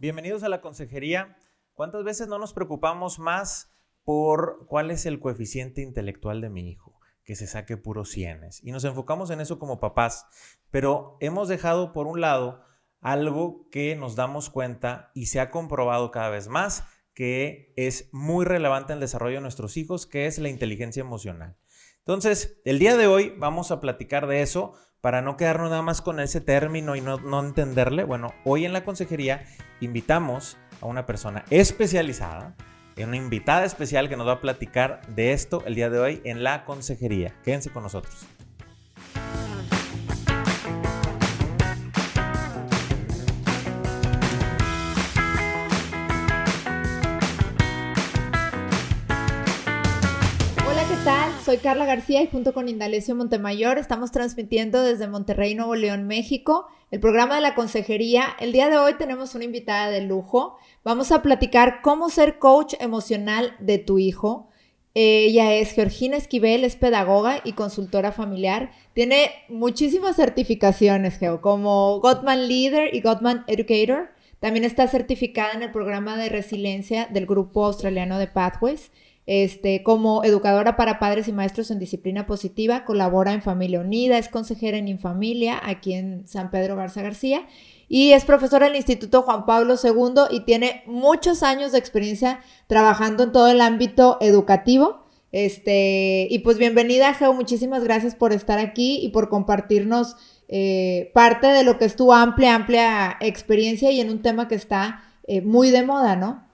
[0.00, 1.36] Bienvenidos a la consejería.
[1.74, 3.70] ¿Cuántas veces no nos preocupamos más
[4.02, 6.98] por cuál es el coeficiente intelectual de mi hijo?
[7.22, 8.64] Que se saque puros cienes.
[8.64, 10.24] Y nos enfocamos en eso como papás,
[10.70, 12.64] pero hemos dejado por un lado
[13.02, 16.82] algo que nos damos cuenta y se ha comprobado cada vez más
[17.12, 21.58] que es muy relevante en el desarrollo de nuestros hijos, que es la inteligencia emocional.
[21.98, 26.02] Entonces, el día de hoy vamos a platicar de eso para no quedarnos nada más
[26.02, 28.04] con ese término y no, entenderle.
[28.04, 29.44] Bueno, hoy en la consejería
[29.80, 32.54] invitamos a una persona especializada,
[32.98, 36.44] una invitada especial que nos va a platicar de esto el día de hoy en
[36.44, 37.34] la consejería.
[37.42, 38.26] Quédense con nosotros.
[51.50, 56.68] Soy Carla García y junto con Indalecio Montemayor estamos transmitiendo desde Monterrey, Nuevo León, México,
[56.92, 58.36] el programa de la consejería.
[58.38, 60.58] El día de hoy tenemos una invitada de lujo.
[60.84, 64.48] Vamos a platicar cómo ser coach emocional de tu hijo.
[64.94, 68.70] Ella es Georgina Esquivel, es pedagoga y consultora familiar.
[68.92, 74.10] Tiene muchísimas certificaciones, Geo, como Gottman Leader y Gottman Educator.
[74.38, 78.92] También está certificada en el programa de resiliencia del grupo australiano de Pathways.
[79.26, 84.28] Este, como educadora para padres y maestros en disciplina positiva, colabora en Familia Unida, es
[84.28, 87.46] consejera en Infamilia aquí en San Pedro Garza García
[87.88, 93.24] y es profesora del Instituto Juan Pablo II y tiene muchos años de experiencia trabajando
[93.24, 95.04] en todo el ámbito educativo.
[95.32, 101.48] Este, y pues bienvenida, Geo, muchísimas gracias por estar aquí y por compartirnos eh, parte
[101.48, 105.40] de lo que es tu amplia, amplia experiencia y en un tema que está eh,
[105.40, 106.44] muy de moda, ¿no?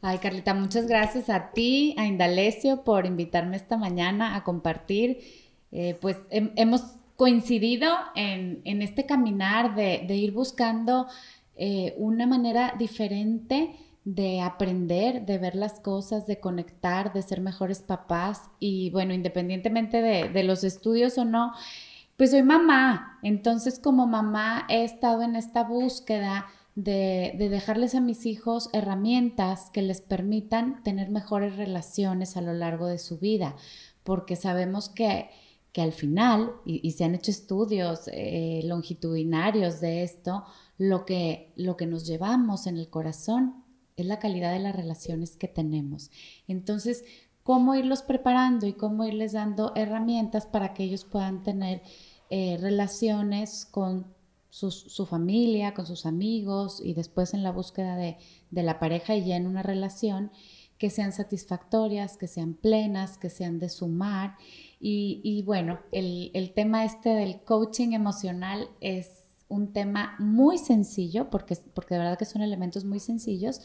[0.00, 5.18] Ay, Carlita, muchas gracias a ti, a Indalecio, por invitarme esta mañana a compartir.
[5.72, 6.82] Eh, pues hemos
[7.16, 11.08] coincidido en, este caminar de, ir buscando
[11.56, 17.80] eh, una manera diferente de aprender, de ver las cosas, de conectar, de ser mejores
[17.82, 18.50] papás.
[18.60, 21.52] Y bueno, independientemente de, de los estudios o no,
[22.16, 23.18] pues soy mamá.
[23.24, 26.46] Entonces como mamá he estado en esta búsqueda
[26.78, 32.86] de, dejarles a mis hijos herramientas que les permitan tener mejores relaciones a lo largo
[32.86, 33.56] de su vida,
[34.04, 35.28] porque sabemos que,
[35.72, 40.44] que al final, y, se han hecho estudios eh, longitudinarios de esto,
[40.78, 43.64] lo que, lo que nos llevamos en el corazón
[43.96, 46.12] es la calidad de las relaciones que tenemos.
[46.46, 47.04] Entonces,
[47.42, 51.82] cómo irlos preparando y cómo irles dando herramientas para que ellos puedan tener
[52.30, 54.06] eh, relaciones con
[54.58, 58.16] su, familia, con sus amigos y después en la búsqueda de,
[58.50, 60.30] la pareja y ya en una relación
[60.78, 64.36] que sean satisfactorias, que sean plenas, que sean de sumar.
[64.80, 71.30] Y, y bueno, el, el, tema este del coaching emocional es un tema muy sencillo,
[71.30, 73.60] porque, porque de verdad que son elementos muy sencillos,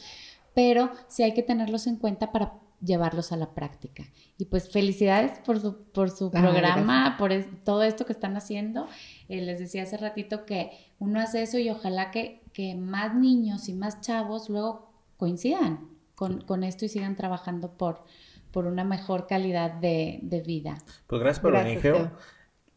[0.54, 4.04] pero sí hay que tenerlos en cuenta para llevarlos a la práctica.
[4.38, 7.32] Y pues felicidades por su, por su ah, programa, por
[7.64, 8.88] todo esto que están haciendo.
[9.30, 13.70] Eh, les decía hace ratito que uno hace eso y ojalá que, que más niños
[13.70, 18.04] y más chavos luego coincidan con, esto y sigan trabajando por,
[18.52, 20.78] por una mejor calidad de, vida.
[21.08, 21.82] Pues gracias por venir,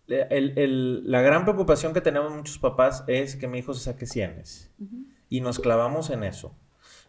[0.06, 4.72] la gran preocupación que tenemos muchos papás es que mi hijo se saque cienes.
[5.28, 6.54] Y nos clavamos en eso.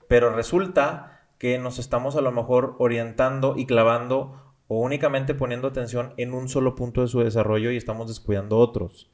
[0.07, 6.13] Pero resulta que nos estamos a lo mejor orientando y clavando o únicamente poniendo atención
[6.17, 9.09] en un solo punto de su desarrollo y estamos descuidando otros.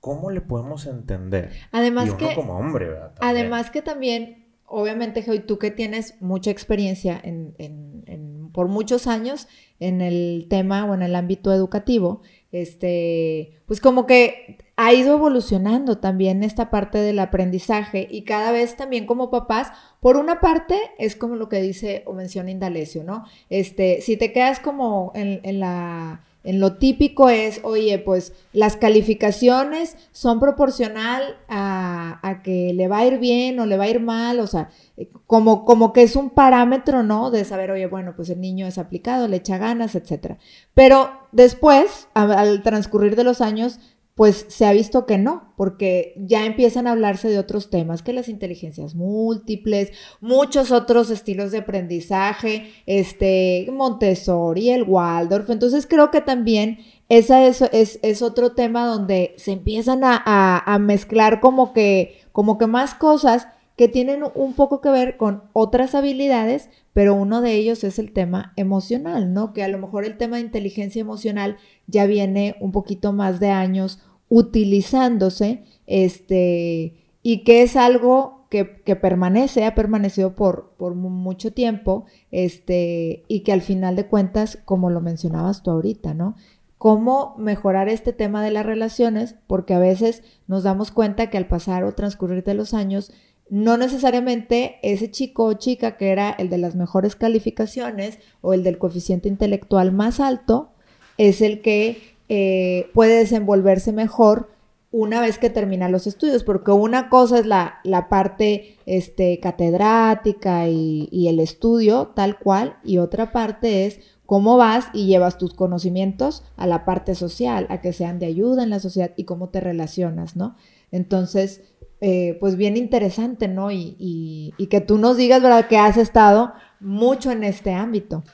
[0.00, 1.52] ¿Cómo le podemos entender?
[1.72, 3.14] Además y uno que, como hombre, ¿verdad?
[3.20, 9.46] Además que también, obviamente, Joy, tú que tienes mucha experiencia en, por muchos años
[9.78, 15.98] en el tema o en el ámbito educativo, este, pues como que ha ido evolucionando
[15.98, 21.16] también esta parte del aprendizaje y cada vez también como papás, por una parte es
[21.16, 23.24] como lo que dice o menciona Indalecio, ¿no?
[23.50, 29.96] Este, si te quedas como en la en lo típico es, oye, pues las calificaciones
[30.12, 34.40] son proporcional a, que le va a ir bien o le va a ir mal,
[34.40, 37.30] o sea, eh, como, como que es un parámetro, ¿no?
[37.30, 40.38] De saber, oye, bueno, pues el niño es aplicado, le echa ganas, etc.
[40.72, 43.78] Pero después, al transcurrir de los años,
[44.14, 48.12] pues se ha visto que no, porque ya empiezan a hablarse de otros temas, que
[48.12, 55.48] las inteligencias múltiples, muchos otros estilos de aprendizaje, este, Montessori, el Waldorf.
[55.48, 60.22] Entonces creo que también esa es, es, otro tema donde se empiezan a,
[60.64, 63.48] a, mezclar como que, como que más cosas
[63.80, 68.12] que tienen un poco que ver con otras habilidades, pero uno de ellos es el
[68.12, 69.54] tema emocional, ¿no?
[69.54, 71.56] Que a lo mejor el tema de inteligencia emocional
[71.86, 73.98] ya viene un poquito más de años
[74.28, 76.92] utilizándose, este,
[77.22, 83.40] y que es algo que, que, permanece, ha permanecido por, por mucho tiempo, este, y
[83.44, 86.36] que al final de cuentas, como lo mencionabas tú ahorita, ¿no?
[86.76, 91.46] Cómo mejorar este tema de las relaciones, porque a veces nos damos cuenta que al
[91.46, 93.10] pasar o transcurrir de los años,
[93.50, 98.62] no necesariamente ese chico o chica que era el de las mejores calificaciones o el
[98.62, 100.70] del coeficiente intelectual más alto,
[101.18, 104.50] es el que eh, puede desenvolverse mejor
[104.92, 110.68] una vez que termina los estudios, porque una cosa es la, la parte este, catedrática
[110.68, 115.54] y, y, el estudio tal cual, y otra parte es cómo vas y llevas tus
[115.54, 119.48] conocimientos a la parte social, a que sean de ayuda en la sociedad y cómo
[119.48, 120.56] te relacionas, ¿no?
[120.92, 121.62] Entonces,
[122.00, 123.70] eh, pues bien interesante, ¿no?
[123.70, 128.24] Y, y, que tú nos digas, ¿verdad?, que has estado mucho en este ámbito.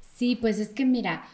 [0.00, 1.24] Sí, pues es que mira,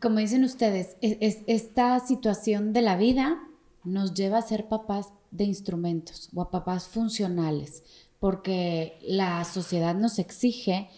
[0.00, 3.40] como dicen ustedes, es, esta situación de la vida
[3.82, 7.82] nos lleva a ser papás de instrumentos o a papás funcionales,
[8.20, 10.88] porque la sociedad nos exige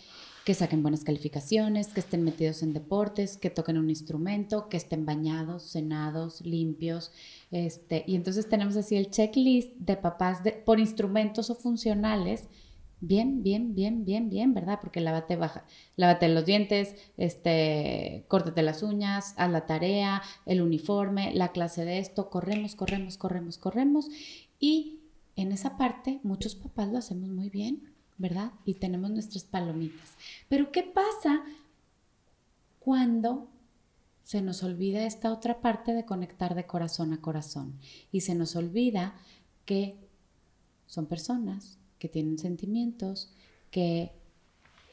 [0.48, 5.04] que saquen buenas calificaciones, que estén metidos en deportes, que toquen un instrumento, que estén
[5.04, 7.12] bañados, cenados, limpios.
[7.50, 12.48] Este, y entonces tenemos así el checklist de papás de, por instrumentos o funcionales
[12.98, 14.78] bien, bien, bien, bien, bien, ¿verdad?
[14.80, 15.66] Porque lávate, baja,
[15.96, 21.98] lávate los dientes, este, córtate las uñas, haz la tarea, el uniforme, la clase de
[21.98, 24.08] esto, corremos, corremos, corremos, corremos.
[24.58, 25.00] Y
[25.36, 27.87] en esa parte muchos papás lo hacemos muy bien,
[28.18, 28.52] ¿verdad?
[28.64, 30.16] Y tenemos nuestras palomitas.
[30.48, 31.42] Pero ¿qué pasa
[32.80, 33.48] cuando
[34.24, 37.78] se nos olvida esta otra parte de conectar de corazón a corazón?
[38.12, 39.14] Y se nos olvida
[39.64, 39.96] que
[40.86, 43.30] son personas, que tienen sentimientos,
[43.70, 44.12] que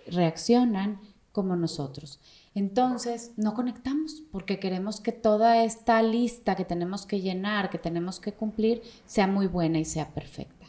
[0.07, 0.99] reaccionan
[1.31, 2.19] como nosotros.
[2.53, 8.19] Entonces, no conectamos porque queremos que toda esta lista que tenemos que llenar, que tenemos
[8.21, 10.65] que cumplir, sea muy buena y sea perfecta.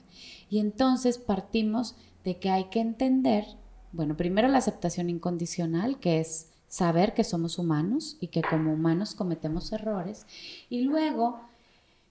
[0.51, 1.95] Y entonces partimos
[2.27, 3.47] de que hay que entender,
[3.93, 9.15] bueno, primero la aceptación incondicional, que es saber que somos humanos y que como humanos
[9.15, 10.27] cometemos errores,
[10.69, 11.39] y luego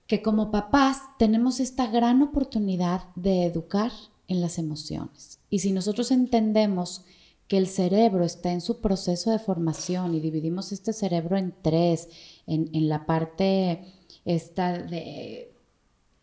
[0.08, 3.92] que como papás tenemos esta gran oportunidad de educar
[4.30, 5.42] en las emociones.
[5.50, 7.04] Y si nosotros entendemos
[7.50, 12.08] que el cerebro está en su proceso de formación y dividimos este cerebro en tres,
[12.48, 13.84] en, la parte
[14.24, 15.52] esta de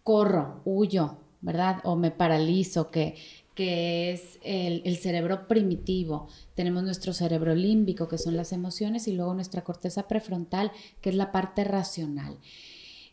[0.03, 1.81] corro, huyo, ¿verdad?
[1.85, 3.17] O me paralizo, que,
[3.55, 6.29] que es el, el, cerebro primitivo.
[6.55, 11.17] Tenemos nuestro cerebro límbico, que son las emociones, y luego nuestra corteza prefrontal, que es
[11.17, 12.39] la parte racional.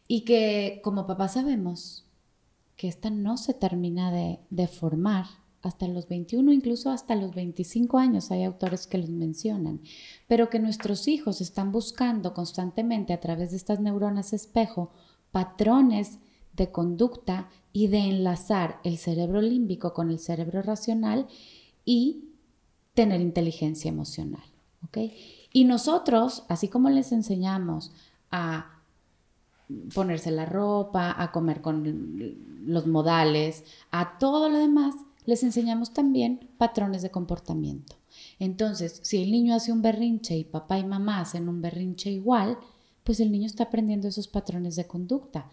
[0.08, 2.10] Y que como papá sabemos
[2.80, 5.26] que esta no se termina de, formar
[5.62, 9.82] hasta los 21, incluso hasta los 25 años, hay autores que los mencionan,
[10.30, 14.94] pero que nuestros hijos están buscando constantemente a través de estas neuronas espejo
[15.32, 16.20] patrones
[16.60, 21.28] de conducta y de enlazar el cerebro límbico con el cerebro racional
[21.86, 22.26] y
[22.94, 24.44] tener inteligencia emocional.
[25.52, 27.92] Y nosotros, así como les enseñamos
[28.30, 28.82] a
[29.94, 31.84] ponerse la ropa, a comer con
[32.66, 34.96] los modales, a todo lo demás,
[35.26, 37.96] les enseñamos también patrones de comportamiento.
[38.40, 42.58] Entonces, si el niño hace un berrinche y papá y mamá hacen un berrinche igual,
[43.04, 45.50] pues el niño está aprendiendo esos patrones de conducta.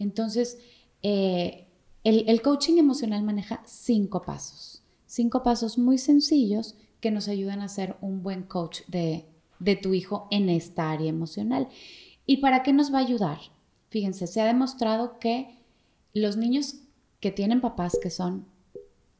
[0.00, 0.58] Entonces,
[1.02, 1.68] eh,
[2.02, 7.96] el, coaching emocional maneja cinco pasos, cinco pasos muy sencillos que nos ayudan a ser
[8.00, 9.26] un buen coach de,
[9.60, 11.68] de tu hijo en esta área emocional.
[12.26, 13.38] ¿Y para qué nos va a ayudar?
[13.90, 15.58] Fíjense, se ha demostrado que
[16.14, 16.76] los niños
[17.20, 18.46] que tienen papás que son,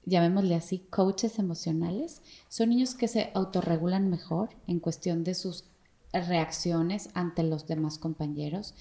[0.07, 5.65] llamémosle así, coaches emocionales, son niños que se autorregulan mejor en cuestión de sus
[6.13, 8.75] reacciones ante los demás compañeros.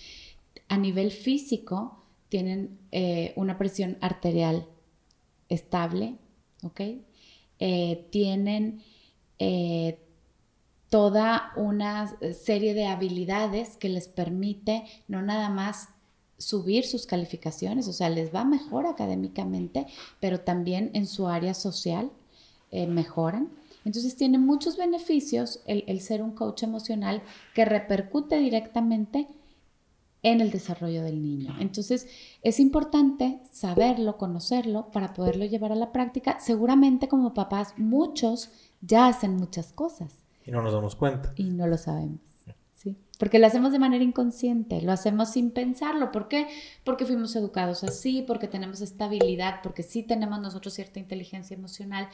[0.67, 1.99] A nivel físico,
[2.29, 4.67] tienen eh, una presión arterial
[5.49, 6.15] estable,
[6.63, 6.81] ¿ok?
[7.59, 8.83] Eh, tienen
[9.39, 9.99] eh,
[10.89, 15.89] toda una serie de habilidades que les permite no nada más
[16.37, 19.87] subir sus calificaciones, o sea, les va mejor académicamente,
[20.21, 22.11] pero también en su área social
[22.71, 23.49] mejoran.
[23.83, 27.23] Entonces tiene muchos beneficios el, el, ser un coach emocional
[27.55, 29.27] que repercute directamente
[30.23, 31.55] en el desarrollo del niño.
[31.59, 32.07] Entonces
[32.41, 36.39] es importante saberlo, conocerlo para poderlo llevar a la práctica.
[36.39, 41.31] Seguramente como papás muchos ya hacen muchas cosas y no nos damos cuenta.
[41.35, 42.21] Y no lo sabemos.
[42.73, 42.97] ¿sí?
[43.19, 46.11] Porque lo hacemos de manera inconsciente, lo hacemos sin pensarlo.
[46.11, 46.47] ¿Por qué?
[46.83, 52.09] Porque fuimos educados así, porque tenemos estabilidad, porque sí tenemos nosotros cierta inteligencia emocional,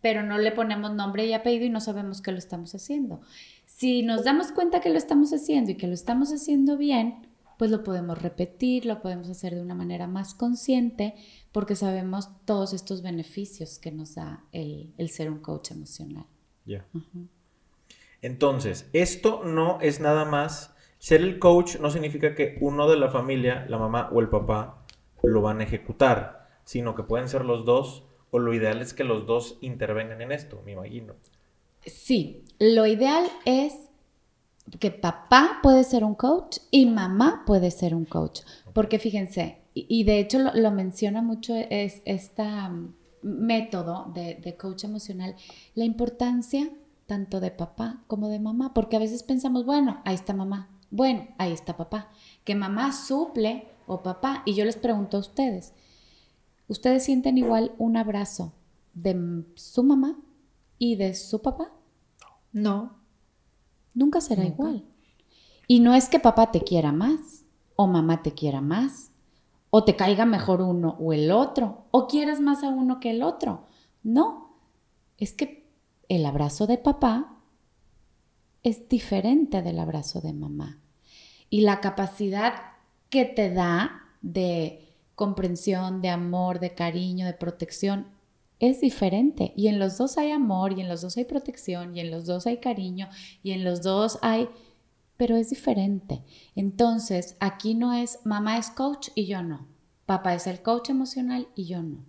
[0.00, 3.20] pero no le ponemos nombre y apellido y no sabemos que lo estamos haciendo.
[3.66, 7.26] Si nos damos cuenta que lo estamos haciendo y que lo estamos haciendo bien,
[7.58, 11.14] pues lo podemos repetir, lo podemos hacer de una manera más consciente
[11.52, 16.26] porque sabemos todos estos beneficios que nos da el, ser un coach emocional.
[16.64, 16.86] Ya.
[18.22, 23.10] Entonces, esto no es nada más, ser el coach no significa que uno de la
[23.10, 24.84] familia, la mamá o el papá,
[25.22, 29.04] lo van a ejecutar, sino que pueden ser los dos o lo ideal es que
[29.04, 31.14] los dos intervengan en esto, me imagino.
[31.86, 33.90] Sí, lo ideal es
[34.78, 38.40] que papá puede ser un coach y mamá puede ser un coach.
[38.72, 42.44] Porque fíjense, y, de hecho lo, menciona mucho es este
[43.22, 45.34] método de, de, coach emocional,
[45.74, 46.70] la importancia
[47.06, 51.26] tanto de papá como de mamá, porque a veces pensamos, bueno, ahí está mamá, bueno,
[51.38, 52.10] ahí está papá,
[52.44, 55.74] que mamá suple o papá, y yo les pregunto a ustedes,
[56.68, 58.52] ¿ustedes sienten igual un abrazo
[58.94, 60.16] de su mamá
[60.78, 61.72] y de su papá?
[62.52, 63.03] No.
[63.94, 64.84] Nunca será igual.
[65.66, 67.44] Y no es que papá te quiera más
[67.76, 69.12] o mamá te quiera más
[69.70, 73.22] o te caiga mejor uno o el otro o quieras más a uno que el
[73.22, 73.66] otro.
[74.02, 74.58] No,
[75.18, 75.68] es que
[76.08, 77.38] el abrazo de papá
[78.62, 80.80] es diferente del abrazo de mamá.
[81.50, 82.54] Y la capacidad
[83.10, 88.08] que te da de comprensión, de amor, de cariño, de protección,
[88.68, 89.52] es diferente.
[89.56, 92.26] Y en los dos hay amor, y en los dos hay protección, y en los
[92.26, 93.08] dos hay cariño,
[93.42, 94.48] y en los dos hay...
[95.16, 96.22] Pero es diferente.
[96.56, 99.68] Entonces, aquí no es mamá es coach y yo no.
[100.06, 102.04] Papá es el coach emocional y yo no.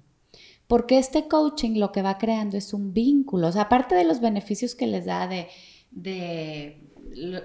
[0.67, 3.47] Porque este coaching lo que va creando es un vínculo.
[3.47, 5.49] O sea, aparte de los beneficios que les da de,
[5.91, 6.81] de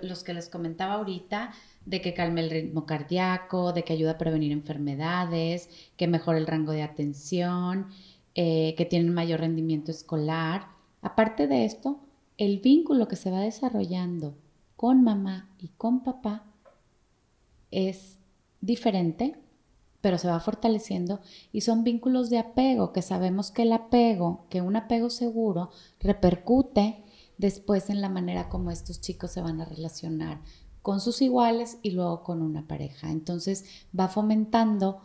[0.03, 1.53] los que les comentaba ahorita,
[1.85, 6.47] de que calme el ritmo cardíaco, de que ayuda a prevenir enfermedades, que mejore el
[6.47, 7.89] rango de atención,
[8.35, 10.69] eh, que tienen mayor rendimiento escolar.
[11.03, 12.01] Aparte de esto,
[12.39, 14.35] el vínculo que se va desarrollando
[14.77, 16.45] con mamá y con papá
[17.71, 18.19] es
[18.61, 19.37] diferente,
[20.01, 21.21] pero se va fortaleciendo
[21.53, 25.71] y son vínculos de apego, que sabemos que el apego, que un apego seguro,
[26.01, 27.05] repercute
[27.37, 30.41] después en la manera como estos chicos se van a relacionar
[30.83, 33.11] con sus iguales y luego con una pareja.
[33.11, 33.65] Entonces
[33.99, 35.03] va fomentando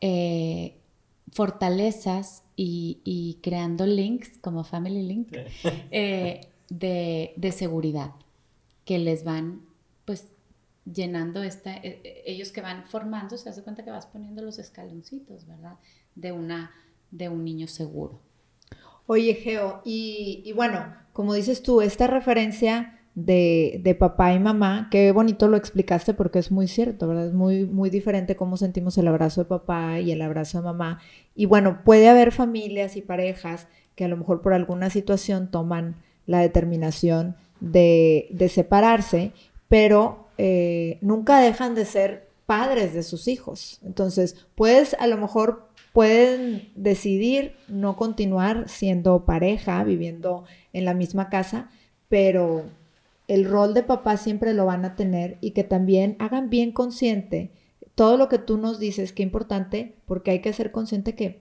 [0.00, 0.81] eh,
[1.32, 5.28] fortalezas y, creando links como Family Link
[5.90, 8.12] eh, de, seguridad
[8.84, 9.62] que les van
[10.04, 10.28] pues
[10.84, 14.58] llenando esta, e, e, ellos que van formando, se hace cuenta que vas poniendo los
[14.58, 15.78] escaloncitos, ¿verdad?
[16.14, 16.72] De, una,
[17.10, 18.20] de un niño seguro.
[19.06, 24.88] Oye, Geo, y, y bueno, como dices tú, esta referencia de, papá y mamá.
[24.90, 27.26] Qué bonito lo explicaste porque es muy cierto, ¿verdad?
[27.26, 31.00] Es muy, muy diferente cómo sentimos el abrazo de papá y el abrazo de mamá.
[31.34, 35.96] Y bueno, puede haber familias y parejas que a lo mejor por alguna situación toman
[36.26, 39.32] la determinación de, separarse,
[39.68, 43.80] pero eh, nunca dejan de ser padres de sus hijos.
[43.84, 51.28] Entonces, puedes a lo mejor pueden decidir no continuar siendo pareja, viviendo en la misma
[51.28, 51.70] casa,
[52.08, 52.64] pero
[53.32, 57.50] el rol de papá siempre lo van a tener y que también hagan bien consciente
[57.94, 61.40] todo lo que tú nos dices, que importante, porque hay que ser consciente que,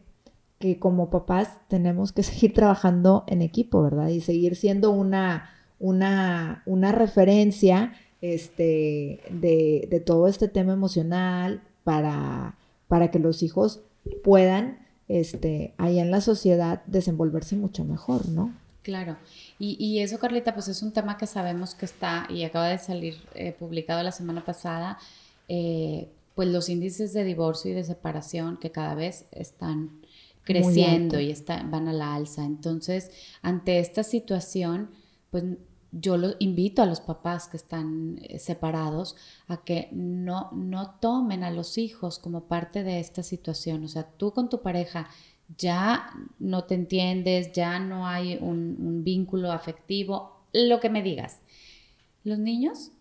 [0.58, 4.08] que como papás tenemos que seguir trabajando en equipo, ¿verdad?
[4.08, 12.56] Y seguir siendo una, una, una referencia este, de, de, todo este tema emocional para,
[12.88, 13.82] para que los hijos
[14.24, 14.80] puedan,
[15.10, 18.54] este, allá en la sociedad, desenvolverse mucho mejor, ¿no?
[18.84, 19.18] Claro.
[19.64, 23.22] Y, eso, Carlita, pues es un tema que sabemos que está y acaba de salir
[23.36, 24.98] eh, publicado la semana pasada,
[25.48, 30.02] eh, pues los índices de divorcio y de separación que cada vez están
[30.44, 31.32] creciendo y
[31.66, 32.44] van a la alza.
[32.44, 33.12] Entonces,
[33.44, 34.90] ante esta situación,
[35.30, 35.44] pues
[35.92, 39.16] yo lo invito a los papás que están eh, separados
[39.48, 43.84] a que no, no tomen a los hijos como parte de esta situación.
[43.84, 45.08] O sea, tú con tu pareja
[45.58, 51.40] ya no te entiendes, ya no hay un, vínculo afectivo, lo que me digas.
[52.24, 52.92] Los niños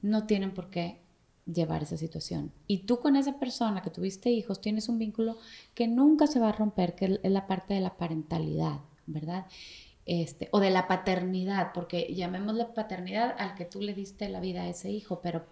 [0.00, 1.00] no tienen por qué
[1.46, 2.52] llevar esa situación.
[2.66, 5.36] Y tú con esa persona que tuviste hijos tienes un vínculo
[5.74, 9.46] que nunca se va a romper, que es la parte de la parentalidad, ¿verdad?
[10.04, 14.62] Este, o de la paternidad, porque llamémosle paternidad al que tú le diste la vida
[14.62, 15.46] a ese hijo, pero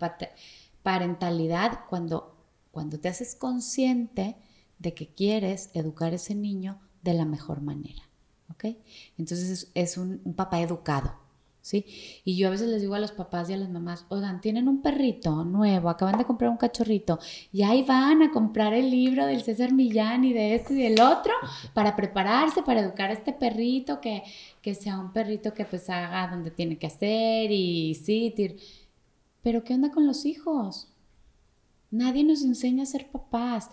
[0.82, 2.36] parentalidad cuando,
[2.72, 4.36] cuando te haces consciente
[4.80, 8.02] de que quieres educar a ese niño de la mejor manera.
[8.50, 8.76] ¿Ok?
[9.16, 11.14] Entonces es, un, papá educado.
[11.62, 11.84] ¿Sí?
[12.24, 14.66] Y yo a veces les digo a los papás y a las mamás, oigan, tienen
[14.66, 17.18] un perrito nuevo, acaban de comprar un cachorrito
[17.52, 20.98] y ahí van a comprar el libro del César Millán y de este y del
[21.02, 21.34] otro
[21.74, 24.22] para prepararse, para educar a este perrito, que,
[24.62, 28.34] que sea un perrito que pues haga donde tiene que hacer y sí,
[29.42, 30.88] pero ¿qué onda con los hijos?
[31.90, 33.70] Nadie nos enseña a ser papás.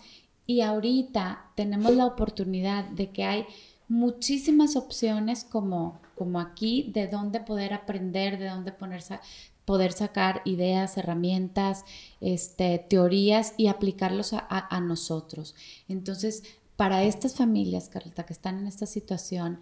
[0.48, 3.44] Y ahorita tenemos la oportunidad de que hay
[3.86, 9.20] muchísimas opciones como, como aquí de dónde poder aprender, de dónde ponerse,
[9.66, 11.84] poder sacar ideas, herramientas,
[12.22, 15.54] este, teorías y aplicarlos a, nosotros.
[15.86, 16.44] Entonces,
[16.76, 19.60] para estas familias, Carlita, que están en esta situación,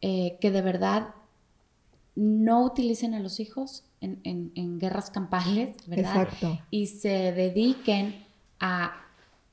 [0.00, 1.14] eh, que de verdad
[2.16, 6.22] no utilicen a los hijos en, guerras campales, ¿verdad?
[6.22, 6.58] Exacto.
[6.72, 8.26] Y se dediquen
[8.58, 9.05] a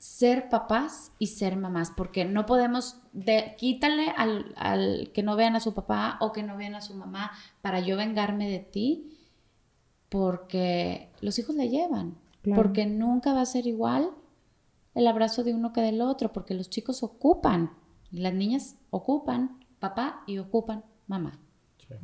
[0.04, 5.62] ser papás y ser mamás, porque no podemos, de, quítale al, que no vean a
[5.62, 7.32] su papá o que no vean a su mamá
[7.62, 9.18] para yo vengarme de ti,
[10.10, 12.18] porque los hijos le llevan,
[12.54, 14.12] porque nunca va a ser igual
[14.94, 17.72] el abrazo de uno que del otro, porque los chicos ocupan,
[18.12, 21.40] las niñas ocupan papá y ocupan mamá.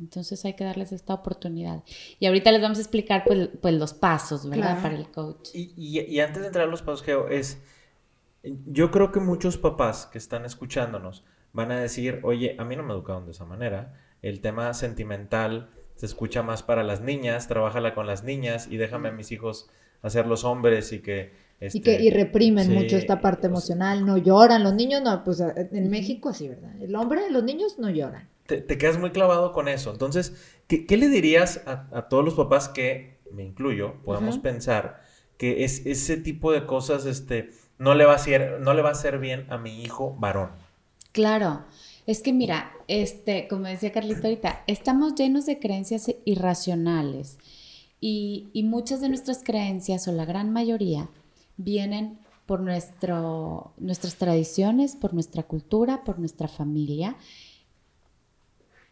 [0.00, 1.84] Entonces hay que darles esta oportunidad.
[2.18, 4.80] Y ahorita les vamos a explicar pues, pues los pasos, ¿verdad?
[4.80, 5.50] Para el coach.
[5.52, 7.58] Y, antes de entrar a los pasos, Geo, es,
[8.42, 12.82] yo creo que muchos papás que están escuchándonos van a decir, oye, a mí no
[12.82, 13.94] me educaron de esa manera.
[14.22, 19.10] El tema sentimental se escucha más para las niñas, trabájala con las niñas y déjame
[19.10, 19.68] a mis hijos
[20.02, 24.64] hacer los hombres y que y que y reprimen mucho esta parte emocional, no lloran,
[24.64, 26.74] los niños no, pues en México sí, ¿verdad?
[26.80, 28.30] El hombre, los niños no lloran.
[28.46, 29.92] Te, quedas muy clavado con eso.
[29.92, 30.34] Entonces,
[30.66, 35.02] ¿qué, le dirías a, todos los papás que, me incluyo, podemos pensar
[35.36, 38.90] que es, ese tipo de cosas este, no, le va a hacer, no le va
[38.90, 40.50] a hacer bien a mi hijo varón?
[41.12, 41.64] Claro.
[42.06, 47.38] Es que mira, este, como decía Carlita ahorita, estamos llenos de creencias irracionales
[48.00, 51.08] y, y muchas de nuestras creencias, o la gran mayoría,
[51.56, 57.16] vienen por nuestro, nuestras tradiciones, por nuestra cultura, por nuestra familia.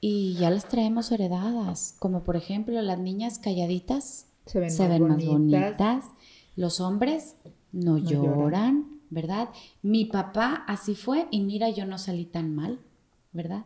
[0.01, 6.05] Y ya las traemos heredadas, como por ejemplo las niñas calladitas se ven, más, bonitas.
[6.57, 7.35] los hombres
[7.73, 9.49] no, lloran, ¿verdad?
[9.83, 12.81] Mi papá así fue y mira, yo no salí tan mal,
[13.33, 13.65] ¿verdad?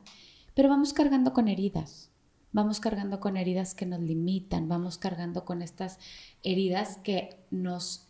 [0.55, 2.11] Pero vamos cargando con heridas,
[2.53, 5.99] vamos cargando con heridas que nos limitan, vamos cargando con estas
[6.43, 8.07] heridas que nos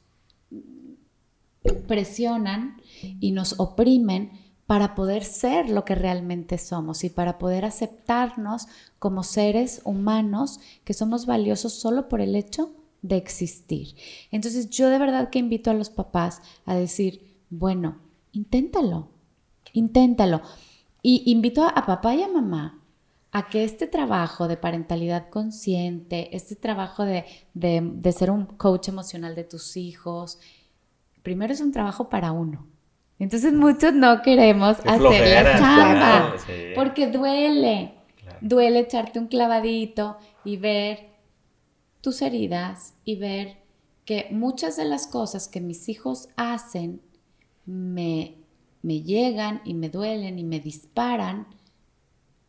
[1.87, 2.81] presionan
[3.20, 4.33] y nos oprimen
[4.66, 8.66] para poder ser lo que realmente somos y para poder aceptarnos
[8.98, 13.94] como seres humanos que somos valiosos solo por el hecho de existir.
[14.30, 17.98] Entonces yo de verdad que invito a los papás a decir, bueno,
[18.32, 19.08] inténtalo,
[19.72, 20.40] inténtalo.
[21.02, 22.78] Y invito a, papá y a mamá
[23.32, 29.34] a que este trabajo de parentalidad consciente, este trabajo de, de ser un coach emocional
[29.34, 30.38] de tus hijos,
[31.22, 32.66] primero es un trabajo para uno.
[33.18, 36.34] Entonces muchos no queremos hacer la chamba
[36.74, 37.94] porque duele.
[38.40, 41.12] Duele echarte un clavadito y ver
[42.02, 43.62] tus heridas y ver
[44.04, 47.00] que muchas de las cosas que mis hijos hacen
[47.64, 48.36] me,
[48.82, 51.46] me llegan y me duelen y me disparan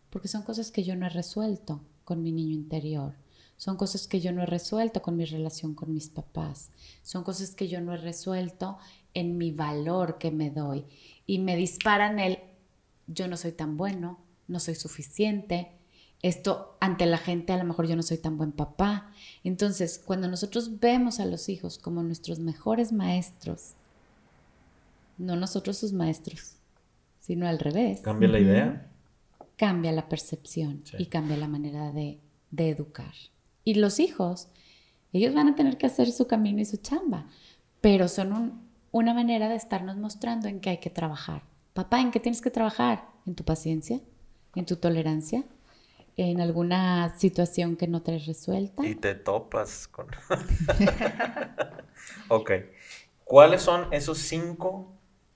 [0.10, 3.16] porque son cosas que yo no he resuelto con mi niño interior.
[3.58, 6.72] Son cosas que yo no he resuelto con mi relación con mis papás.
[7.02, 8.78] Son cosas que yo no he resuelto
[9.14, 10.86] en mi valor que me doy.
[11.26, 12.40] Y me disparan el,
[13.08, 15.72] yo no soy tan bueno, no soy suficiente.
[16.24, 19.12] Esto ante la gente a lo mejor yo no soy tan buen papá.
[19.44, 23.74] Entonces, cuando nosotros vemos a los hijos como nuestros mejores maestros,
[25.18, 26.56] no nosotros sus maestros,
[27.20, 28.00] sino al revés.
[28.00, 28.90] ¿Cambia la idea?
[29.58, 33.14] Cambia la percepción y cambia la manera de, de educar.
[33.66, 34.48] Y los hijos,
[35.12, 37.28] ellos van a tener que hacer su camino y su chamba,
[37.82, 41.44] pero son una manera de estarnos mostrando en qué hay que trabajar.
[41.74, 43.10] Papá, ¿en qué tienes que trabajar?
[43.26, 44.00] ¿En tu paciencia?
[44.56, 45.44] ¿En tu tolerancia?
[46.16, 48.86] ¿En alguna situación que no te resuelta?
[48.86, 50.08] Y te topas con...
[52.28, 52.52] ok.
[53.24, 54.92] ¿Cuáles son esos cinco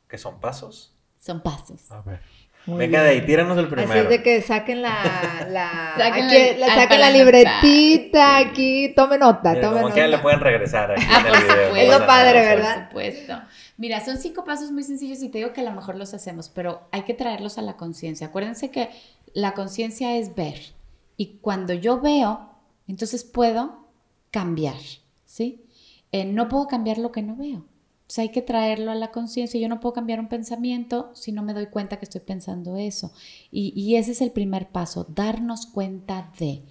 [0.08, 0.94] que son pasos?
[1.20, 1.92] Son pasos.
[1.92, 2.20] A ver.
[2.68, 3.92] Venga de ahí, tíranos el primero.
[3.92, 9.54] Así es de que saquen la, la, saquen, la, saquen la libretita aquí, tome nota,
[9.54, 11.76] Mira, tome como que le pueden regresar aquí en el video.
[11.76, 12.76] Es lo padre, ¿verdad?
[12.76, 13.42] Por supuesto.
[13.78, 16.50] Mira, son cinco pasos muy sencillos y te digo que a lo mejor los hacemos,
[16.50, 18.28] pero hay que traerlos a la conciencia.
[18.28, 18.90] Acuérdense que
[19.38, 20.73] la conciencia es ver.
[21.15, 22.50] Y cuando yo veo,
[22.88, 23.86] entonces puedo
[24.32, 24.80] cambiar,
[25.28, 25.63] ¿sí?
[26.12, 27.63] Eh, no puedo cambiar lo que no veo.
[28.08, 29.60] Pues hay que traerlo a la conciencia.
[29.60, 33.12] Yo no puedo cambiar un pensamiento si no me doy cuenta que estoy pensando eso.
[33.52, 36.63] Y, ese es el primer paso, darnos cuenta de.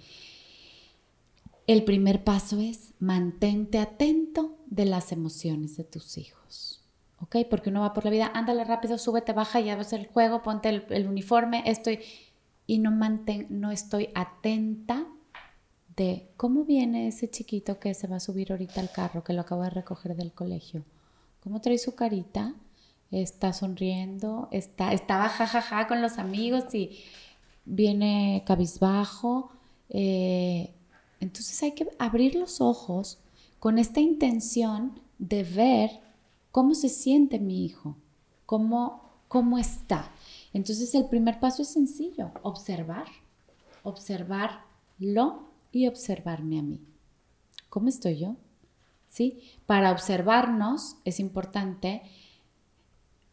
[1.67, 6.83] El primer paso es mantente atento de las emociones de tus hijos.
[7.21, 7.37] ¿Ok?
[7.49, 10.07] Porque uno va por la vida, ándale rápido, súbete, baja, ya va a ser el
[10.07, 12.01] juego, ponte el, uniforme, estoy.
[12.67, 15.05] No, manten, no estoy atenta
[15.95, 19.41] de cómo viene ese chiquito que se va a subir ahorita al carro, que lo
[19.41, 20.83] acabo de recoger del colegio
[21.47, 22.55] ¿Cómo trae su carita?
[23.09, 26.99] Está sonriendo, está, estaba jajaja con los amigos y
[27.63, 29.49] viene cabizbajo.
[29.87, 30.73] Eh,
[31.21, 33.19] entonces hay que abrir los ojos
[33.59, 35.91] con esta intención de ver
[36.51, 37.95] cómo se siente mi hijo,
[38.45, 40.11] cómo, cómo está.
[40.53, 43.07] Entonces el primer paso es sencillo, observar,
[43.83, 46.81] observarlo y observarme a mí.
[47.69, 48.35] ¿Cómo estoy yo?
[49.09, 49.41] ¿Sí?
[49.65, 52.03] Para observarnos es importante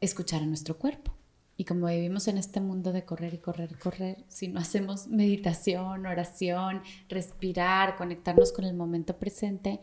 [0.00, 1.14] escuchar a nuestro cuerpo.
[1.57, 5.07] Y como vivimos en este mundo de correr y correr y correr, si no hacemos
[5.07, 9.81] meditación, oración, respirar, conectarnos con el momento presente,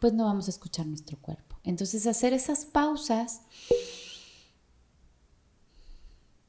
[0.00, 1.56] pues no vamos a escuchar nuestro cuerpo.
[1.62, 3.42] Entonces hacer esas pausas.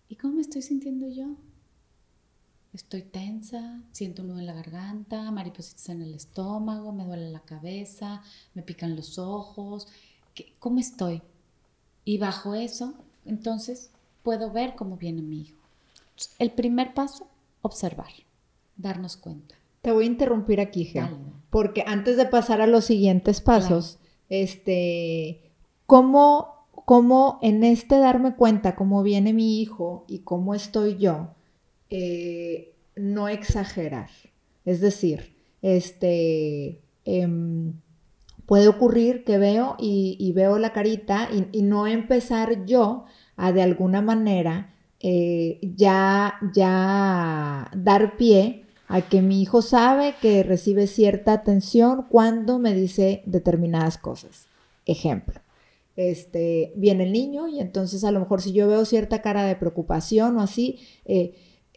[0.09, 1.35] ¿Y cómo me estoy sintiendo yo?
[2.73, 7.39] Estoy tensa, siento un nudo en la garganta, maripositas en el estómago, me duele la
[7.39, 8.21] cabeza,
[8.53, 9.87] me pican los ojos.
[10.59, 11.21] ¿Cómo estoy?
[12.05, 12.93] Y bajo eso,
[13.25, 13.91] entonces
[14.23, 15.57] puedo ver cómo viene mi hijo.
[16.39, 17.27] El primer paso,
[17.61, 18.11] observar,
[18.75, 19.55] darnos cuenta.
[19.81, 21.11] Te voy a interrumpir aquí, Gea,
[21.49, 25.51] porque antes de pasar a los siguientes pasos, este,
[25.85, 26.56] ¿cómo,
[26.87, 31.31] ¿cómo, en este darme cuenta cómo viene mi hijo y cómo estoy yo,
[31.89, 34.09] eh, no exagerar?
[34.63, 37.73] Es decir, este, em,
[38.45, 43.03] puede ocurrir que veo y, veo la carita y, no empezar yo
[43.35, 50.41] a de alguna manera eh, ya, ya dar pie a que mi hijo sabe que
[50.41, 54.47] recibe cierta atención cuando me dice determinadas cosas.
[54.85, 55.41] Ejemplo,
[55.97, 59.55] este, viene el niño y entonces a lo mejor si yo veo cierta cara de
[59.55, 61.33] preocupación o así, eh,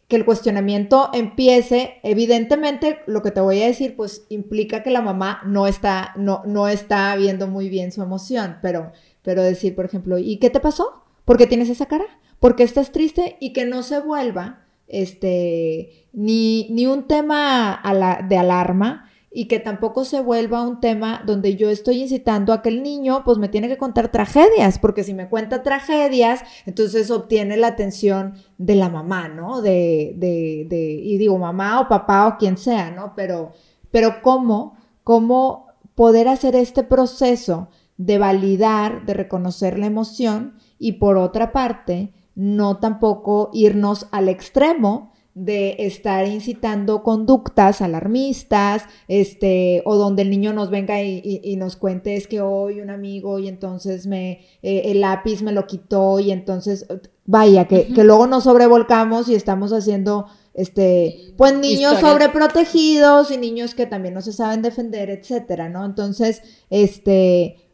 [0.07, 5.01] que el cuestionamiento empiece, evidentemente lo que te voy a decir pues implica que la
[5.01, 9.87] mamá no está, no, no está viendo muy bien su emoción, pero, pero decir, por
[9.87, 11.03] ejemplo, ¿y qué te pasó?
[11.25, 12.07] ¿Por qué tienes esa cara?
[12.41, 13.37] ¿Por qué estás triste?
[13.41, 17.81] Y que no se vuelva este, ni, ni un tema
[18.29, 22.69] de alarma y que tampoco se vuelva un tema donde yo estoy incitando a que
[22.69, 27.57] el niño pues me tiene que contar tragedias, porque si me cuenta tragedias, entonces obtiene
[27.57, 29.63] la atención de la mamá, ¿no?
[29.63, 33.13] De, de, de y digo mamá o papá o quien sea, ¿no?
[33.15, 33.53] Pero,
[33.93, 41.19] pero ¿cómo, cómo poder hacer este proceso de validar, de reconocer la emoción y por
[41.19, 50.23] otra parte, no tampoco irnos al extremo de estar incitando conductas alarmistas, este, o donde
[50.23, 54.41] el niño nos venga y, nos cuente es que hoy un amigo y entonces me,
[54.63, 56.87] eh, el lápiz me lo quitó y entonces,
[57.27, 63.75] vaya, que, que, luego nos sobrevolcamos y estamos haciendo, este, pues niños sobreprotegidos y niños
[63.75, 65.85] que también no se saben defender, etcétera, ¿no?
[65.85, 67.70] Entonces, este,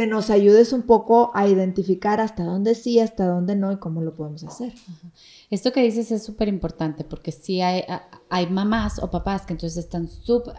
[0.00, 4.00] que nos ayudes un poco a identificar hasta dónde sí, hasta dónde no y cómo
[4.00, 4.72] lo podemos hacer.
[5.50, 7.84] Esto que dices es súper importante porque sí hay,
[8.30, 10.08] hay mamás o papás que entonces están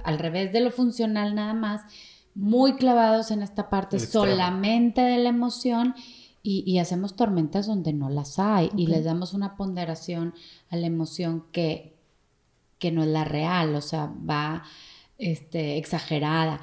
[0.03, 1.81] al revés de lo funcional nada más,
[2.35, 5.95] muy clavados en esta parte solamente de la emoción
[6.43, 10.35] y, hacemos tormentas donde no las hay y les damos una ponderación
[10.69, 11.97] a la emoción que,
[12.77, 14.65] que no es la real, o sea, va
[15.17, 16.61] este, exagerada.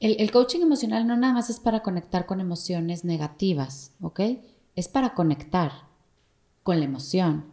[0.00, 4.20] El, coaching emocional no nada más es para conectar con emociones negativas, ¿ok?
[4.74, 5.72] Es para conectar
[6.62, 7.44] con la emoción.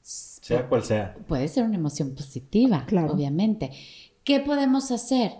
[0.00, 1.16] Sea cual sea.
[1.26, 3.12] Puede ser una emoción positiva, claro.
[3.12, 3.72] obviamente.
[4.22, 5.32] ¿Qué podemos hacer?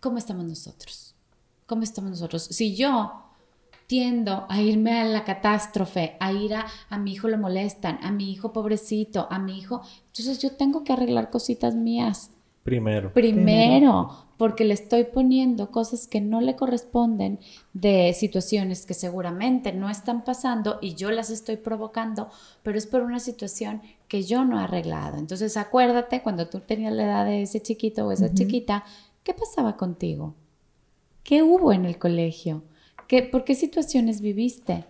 [0.00, 1.14] ¿Cómo estamos nosotros?
[1.66, 2.42] ¿Cómo estamos nosotros?
[2.42, 3.12] Si yo
[3.86, 8.10] tiendo a irme a la catástrofe, a ir a, a mi hijo lo molestan, a
[8.10, 12.32] mi hijo pobrecito, a mi hijo, entonces yo tengo que arreglar cositas mías.
[12.64, 13.12] Primero.
[13.12, 17.38] Primero porque le estoy poniendo cosas que no le corresponden
[17.74, 22.28] de situaciones que seguramente no están pasando y yo las estoy provocando,
[22.64, 25.16] pero es por una situación que yo no he arreglado.
[25.18, 28.82] Entonces acuérdate cuando tú tenías la edad de ese chiquito o esa chiquita,
[29.22, 30.34] ¿qué pasaba contigo?
[31.22, 32.64] ¿Qué hubo en el colegio?
[33.06, 34.86] ¿Qué, ¿Por qué situaciones viviste?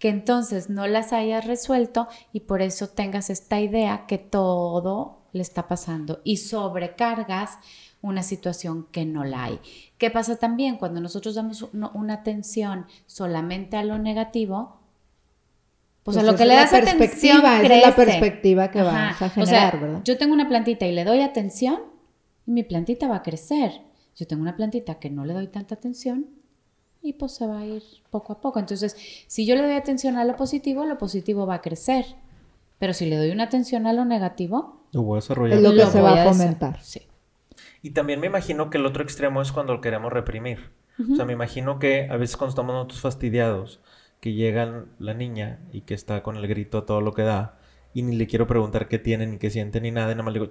[0.00, 5.42] Que entonces no las hayas resuelto y por eso tengas esta idea que todo le
[5.42, 7.58] está pasando y sobrecargas
[8.08, 9.60] una situación que no la hay.
[9.98, 14.80] ¿Qué pasa también cuando nosotros damos una atención solamente a lo negativo?
[16.02, 20.00] Pues, a lo que le das atención es la perspectiva que vas a generar, ¿verdad?
[20.04, 21.80] Yo tengo una plantita y le doy atención
[22.46, 23.82] y mi plantita va a crecer.
[24.14, 26.26] Yo tengo una plantita que no le doy tanta atención
[27.02, 28.60] y pues se va a ir poco a poco.
[28.60, 32.06] Entonces, si yo le doy atención a lo positivo, lo positivo va a crecer.
[32.78, 35.58] Pero si le doy una atención a lo negativo, lo voy a desarrollar.
[35.58, 36.82] Es lo que se va a fomentar.
[36.82, 37.02] Sí.
[37.82, 40.70] Y también me imagino que el otro extremo es cuando lo queremos reprimir.
[41.12, 43.80] O sea, me imagino que a veces cuando estamos nosotros fastidiados,
[44.20, 47.58] que llega la niña y que está con el grito a todo lo que da,
[47.92, 50.32] y ni le quiero preguntar qué tiene, ni qué siente, ni nada, y nada más
[50.32, 50.50] le digo,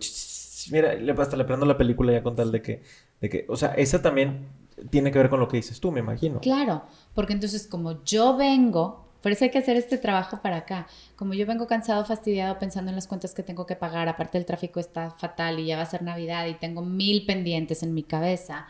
[0.71, 2.83] mira, le, hasta le prendo la película ya con tal de que,
[3.21, 4.47] de que, o sea, esa también
[4.89, 6.41] tiene que ver con lo que dices tú, me imagino.
[6.41, 6.83] Claro,
[7.13, 10.85] porque entonces como yo vengo, por eso hay que hacer este trabajo para acá,
[11.15, 14.45] como yo vengo cansado, fastidiado, pensando en las cuentas que tengo que pagar, aparte el
[14.45, 18.03] tráfico está fatal y ya va a ser Navidad y tengo mil pendientes en mi
[18.03, 18.67] cabeza,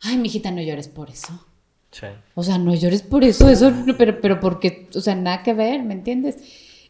[0.00, 1.32] ay, mijita, no llores por eso.
[1.90, 2.06] Sí.
[2.36, 5.82] O sea, no llores por eso, eso, pero, pero porque, o sea, nada que ver,
[5.82, 6.36] ¿me entiendes?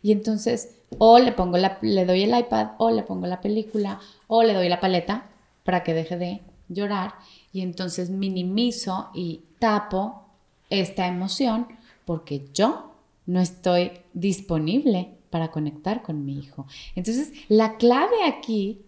[0.03, 4.01] Y entonces, o le pongo la, le doy el iPad, o le pongo la película,
[4.27, 5.31] o le doy la paleta
[5.65, 7.15] para que deje de llorar.
[7.55, 10.27] Y entonces minimizo y tapo
[10.69, 11.69] esta emoción
[12.05, 12.93] porque yo
[13.27, 16.67] no estoy disponible para conectar con mi hijo.
[16.95, 18.81] Entonces, la clave aquí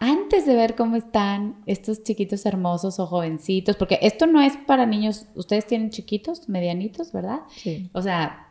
[0.00, 4.86] antes de ver cómo están estos chiquitos hermosos o jovencitos, porque esto no es para
[4.86, 7.40] niños, ustedes tienen chiquitos, medianitos, ¿verdad?
[7.54, 7.90] Sí.
[7.92, 8.48] O sea,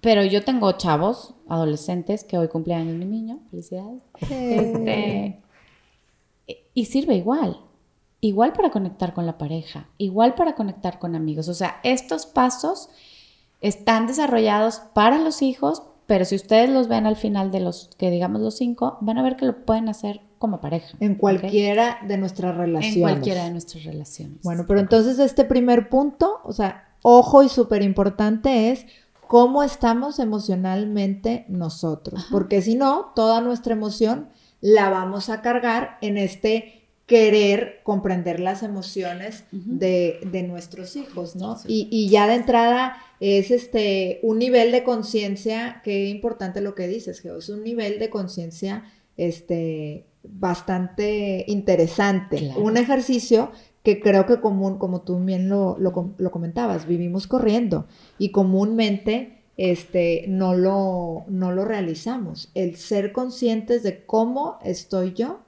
[0.00, 4.02] pero yo tengo chavos, adolescentes, que hoy cumpleaños mi niño, felicidades.
[4.28, 5.40] Este,
[6.74, 7.60] y sirve igual,
[8.26, 11.48] igual para conectar con la pareja, igual para conectar con amigos.
[11.48, 12.88] O sea, estos pasos
[13.60, 18.10] están desarrollados para los hijos, pero si ustedes los ven al final de los, que
[18.10, 20.96] digamos los cinco, van a ver que lo pueden hacer como pareja.
[21.00, 22.96] En cualquiera de nuestras relaciones.
[22.96, 24.42] En cualquiera de nuestras relaciones.
[24.42, 28.86] Bueno, pero entonces este primer punto, o sea, ojo y súper importante es
[29.28, 34.28] cómo estamos emocionalmente nosotros, porque si no, toda nuestra emoción
[34.60, 41.56] la vamos a cargar en este querer comprender las emociones de, nuestros hijos, ¿no?
[41.66, 47.20] Y, ya de entrada es este un nivel de conciencia, qué importante lo que dices,
[47.20, 48.84] Geo, es un nivel de conciencia
[49.16, 53.52] este, bastante interesante, un ejercicio
[53.84, 55.92] que creo que común, como tú bien lo, lo,
[56.32, 57.86] comentabas, vivimos corriendo
[58.18, 62.50] y comúnmente este, no, lo, no lo realizamos.
[62.54, 65.45] El ser conscientes de cómo estoy yo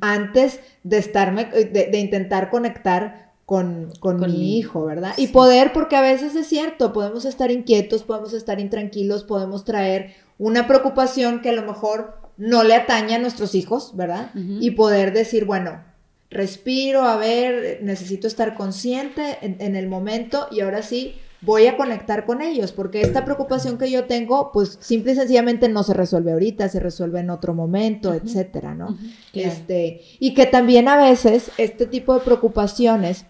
[0.00, 5.14] antes de, estarme, de, intentar conectar con, con, mi hijo, ¿verdad?
[5.16, 10.14] Y poder, porque a veces es cierto, podemos estar inquietos, podemos estar intranquilos, podemos traer
[10.38, 14.30] una preocupación que a lo mejor no le atañe a nuestros hijos, ¿verdad?
[14.34, 15.82] Y poder decir, bueno,
[16.30, 21.76] respiro, a ver, necesito estar consciente en, en el momento y ahora sí voy a
[21.76, 25.94] conectar con ellos, porque esta preocupación que yo tengo, pues simple y sencillamente no se
[25.94, 28.96] resuelve ahorita, se resuelve en otro momento, etcétera, ¿no?
[29.32, 33.26] Este, y que también a veces este tipo de preocupaciones,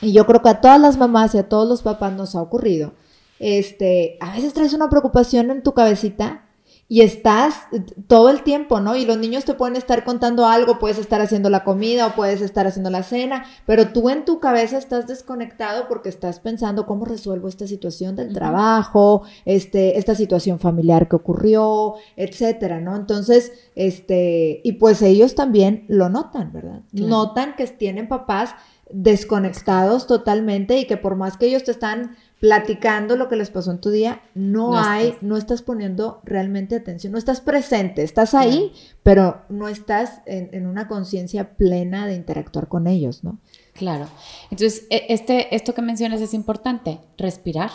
[0.00, 2.42] y yo creo que a todas las mamás y a todos los papás nos ha
[2.42, 2.92] ocurrido,
[3.38, 6.45] este, a veces traes una preocupación en tu cabecita
[6.88, 7.66] y estás
[8.06, 8.94] todo el tiempo, ¿no?
[8.94, 12.40] Y los niños te pueden estar contando algo, puedes estar haciendo la comida o puedes
[12.40, 17.04] estar haciendo la cena, pero tú en tu cabeza estás desconectado porque estás pensando cómo
[17.04, 22.94] resuelvo esta situación del trabajo, este, esta situación familiar que ocurrió, etcétera, ¿no?
[22.94, 26.82] Entonces, este, y pues ellos también lo notan, ¿verdad?
[26.92, 28.54] Notan que tienen papás
[28.90, 33.70] desconectados totalmente y que por más que ellos te están platicando lo que les pasó
[33.70, 38.72] en tu día, no, hay, no estás poniendo realmente atención, no estás presente, estás ahí,
[39.02, 43.38] pero no estás en, una conciencia plena de interactuar con ellos, ¿no?
[43.72, 44.06] Claro.
[44.50, 47.70] Entonces, e, este, esto que mencionas es importante, respirar.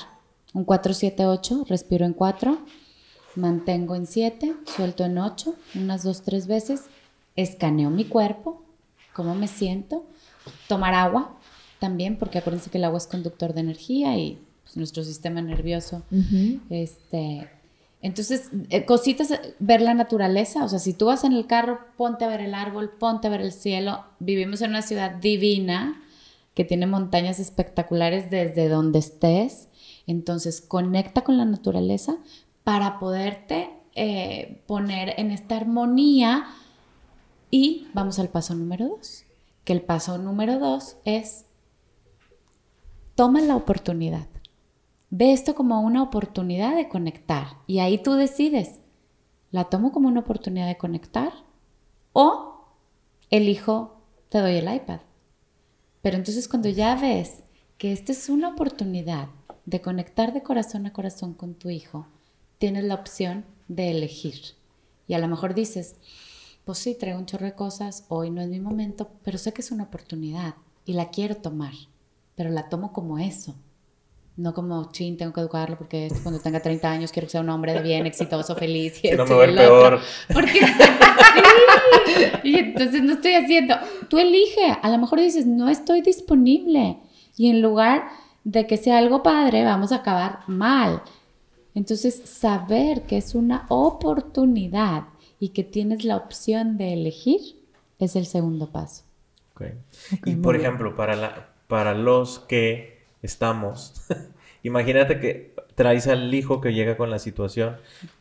[0.54, 2.60] Un 4-7-8, respiro en 4,
[3.36, 6.84] mantengo en 7, suelto en 8, unas 2, 3 veces,
[7.38, 8.62] escaneo mi cuerpo,
[9.14, 10.06] cómo me siento,
[10.68, 11.38] tomar agua
[11.80, 14.40] también, porque acuérdense que el agua es conductor de energía y
[14.72, 16.04] pues, nuestro sistema nervioso.
[16.70, 17.50] este,
[18.02, 22.24] entonces, eh, cositas, ver la naturaleza, o sea, si tú vas en el carro, ponte
[22.24, 24.06] a ver el árbol, ponte a ver el cielo.
[24.20, 26.02] Vivimos en una ciudad divina
[26.54, 29.68] que tiene montañas espectaculares desde donde estés.
[30.08, 32.16] Entonces, conecta con la naturaleza
[32.64, 36.46] para poderte eh, poner en esta armonía.
[37.50, 39.26] Y vamos al paso número dos,
[39.66, 41.44] que el paso número dos es
[43.16, 44.28] toma la oportunidad.
[45.14, 48.80] Ve esto como una oportunidad de conectar y ahí tú decides,
[49.52, 51.34] ¿la tomo como una oportunidad de conectar
[52.14, 52.66] o
[53.30, 55.02] elijo, te doy el iPad?
[56.02, 57.44] Pero entonces cuando ya ves
[57.78, 59.28] que esta es una oportunidad
[59.66, 62.08] de conectar de corazón a corazón con tu hijo,
[62.58, 64.56] tienes la opción de elegir.
[65.08, 65.98] Y a lo mejor dices,
[66.64, 69.60] pues sí, traigo un chorro de cosas, hoy no es mi momento, pero sé que
[69.60, 71.74] es una oportunidad y la quiero tomar,
[72.36, 73.56] pero la tomo como eso,
[74.38, 77.50] No como, chin, tengo que educarlo porque cuando tenga 30 años quiero que sea un
[77.50, 79.04] hombre de bien, exitoso, feliz.
[79.04, 80.00] Y no me va peor.
[80.34, 80.60] Porque,
[82.44, 83.76] Y entonces no estoy haciendo.
[84.10, 84.78] Tú elige.
[84.82, 86.98] A lo mejor dices, no estoy disponible.
[87.38, 88.08] Y en lugar
[88.44, 91.02] de que sea algo padre, vamos a acabar mal.
[91.74, 95.06] Entonces, saber que es una oportunidad
[95.40, 97.40] y que tienes la opción de elegir
[98.00, 99.04] es el segundo paso.
[99.54, 99.74] Okay.
[100.26, 102.91] y por ejemplo, para, la, para los que
[103.22, 103.94] estamos,
[104.64, 107.78] imagínate que traes al hijo que llega con la situación,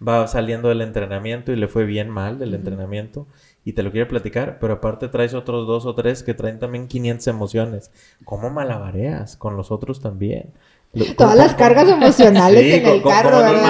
[0.07, 3.27] va saliendo del entrenamiento y le fue bien mal del entrenamiento
[3.65, 6.89] y te lo quiere platicar, pero aparte traes otros dos o tres que traen también
[6.89, 7.91] 500 emociones.
[8.25, 10.53] ¿Cómo malabareas con los otros también?
[11.17, 13.63] Todas las cargas emocionales en el carro, ¿verdad?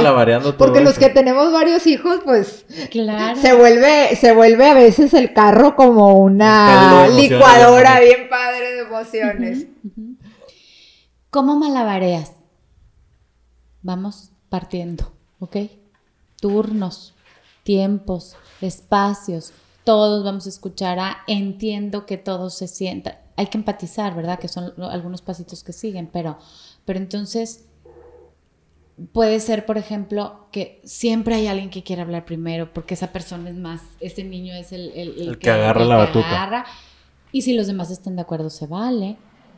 [0.56, 5.76] Porque los que tenemos varios hijos, pues se vuelve, se vuelve a veces el carro
[5.76, 9.66] como una licuadora bien padre de emociones.
[11.30, 12.32] ¿Cómo malabareas?
[13.82, 15.56] Vamos partiendo, ¿ok?
[16.40, 17.14] Turnos,
[17.62, 19.52] tiempos, espacios,
[19.84, 23.14] todos vamos a escuchar a entiendo que todos se sientan.
[23.36, 24.38] Hay que empatizar, ¿verdad?
[24.38, 26.36] Que son algunos pasitos que siguen, pero
[26.84, 27.66] pero entonces
[29.12, 33.48] puede ser, por ejemplo, que siempre hay alguien que quiere hablar primero, porque esa persona
[33.50, 36.64] es más, ese niño es el, el, que, agarra la batuta.
[37.30, 39.16] y si los demás están de acuerdo, se vale.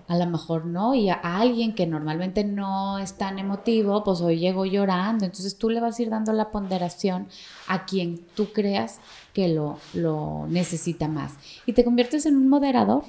[0.09, 4.39] A lo mejor no, y a alguien que normalmente no es tan emotivo, pues hoy
[4.39, 5.25] llegó llorando.
[5.25, 7.29] Entonces tú le vas a ir dando la ponderación
[7.69, 9.01] a quien tú creas
[9.33, 11.35] que lo, lo necesita más.
[11.67, 13.05] Y te conviertes en un moderador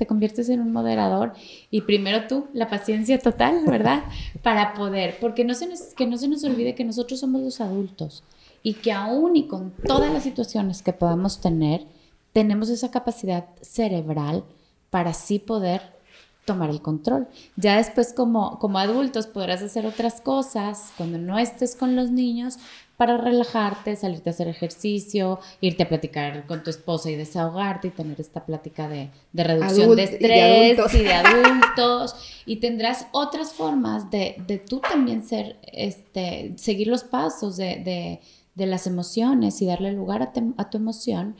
[0.00, 1.34] te conviertes en un moderador
[1.70, 4.04] y primero tú, la paciencia total, ¿verdad?
[4.42, 7.60] Para poder, porque no se nos, que no se nos olvide que nosotros somos los
[7.60, 8.24] adultos
[8.62, 11.84] y que aún y con todas las situaciones que podamos tener,
[12.32, 14.42] tenemos esa capacidad cerebral
[14.88, 15.82] para así poder
[16.44, 17.28] tomar el control.
[17.56, 22.58] Ya después como, como adultos podrás hacer otras cosas cuando no estés con los niños,
[23.00, 27.92] para relajarte, salirte a hacer ejercicio, irte a platicar con tu esposa y desahogarte y
[27.92, 32.14] tener esta plática de, reducción de estrés y de, adultos.
[32.44, 38.20] y tendrás otras formas de, de, tú también ser, este, seguir los pasos de,
[38.54, 41.36] las emociones y darle lugar a, a tu emoción,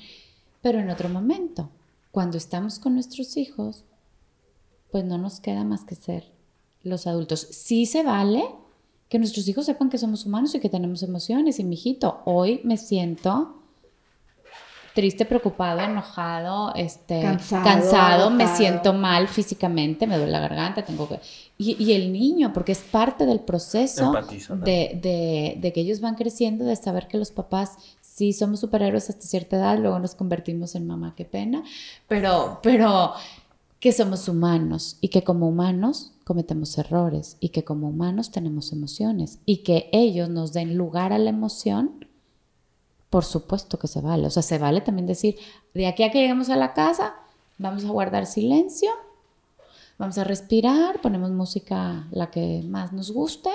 [0.63, 1.69] pero en otro momento.
[2.11, 3.85] Cuando estamos con nuestros hijos,
[4.91, 6.33] pues no nos queda más que ser
[6.83, 7.41] los adultos.
[7.51, 8.45] Sí se vale
[9.09, 11.59] que nuestros hijos sepan que somos humanos y que tenemos emociones.
[11.59, 13.57] Y mi hijito, hoy me siento
[14.95, 21.21] triste, preocupado, enojado, este, cansado, me siento mal físicamente, me duele la garganta, tengo que...
[21.59, 24.13] Y, el niño, porque es parte del proceso
[24.65, 29.27] de, de, que ellos van creciendo, de saber que los papás sí somos superhéroes hasta
[29.27, 31.63] cierta edad, luego nos convertimos en mamá, qué pena,
[32.09, 33.13] pero, pero
[33.81, 39.39] que somos humanos y que como humanos cometemos errores y que como humanos tenemos emociones
[39.47, 42.07] y que ellos nos den lugar a la emoción,
[43.09, 44.27] por supuesto que se vale.
[44.27, 45.37] O sea, se vale también decir,
[45.75, 47.15] de aquí a que lleguemos a la casa,
[47.57, 48.91] vamos a guardar silencio,
[49.99, 53.51] vamos a respirar, ponemos música la que más nos guste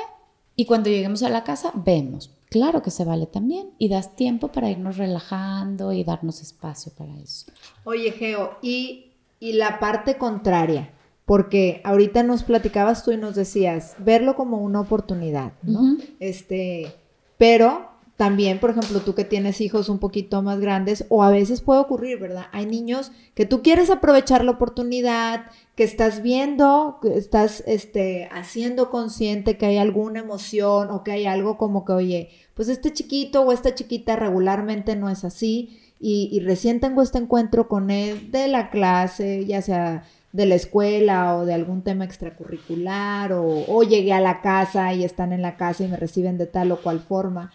[0.56, 2.32] y cuando lleguemos a la casa, vemos.
[2.50, 7.16] Claro que se vale también y das tiempo para irnos relajando y darnos espacio para
[7.20, 7.52] eso.
[7.84, 9.12] Oye, Geo, y
[9.46, 10.90] y la parte contraria,
[11.26, 15.98] porque ahorita nos platicabas tú y nos decías, verlo como una oportunidad, ¿no?
[16.20, 16.96] Este,
[17.38, 21.62] pero también, por ejemplo, tú que tienes hijos un poquito más grandes, o a veces
[21.62, 22.46] puede ocurrir, ¿verdad?
[22.54, 28.90] Hay niños que tú quieres aprovechar la oportunidad, que estás viendo, que estás este, haciendo
[28.90, 33.44] consciente que hay alguna emoción o que hay algo como que, oye, pues este chiquito
[33.44, 38.48] o esta chiquita regularmente no es así y, recién tengo este encuentro con él de
[38.48, 40.04] la clase, ya sea
[40.34, 45.32] de la escuela o de algún tema extracurricular o, llegué a la casa y están
[45.32, 47.54] en la casa y me reciben de tal o cual forma.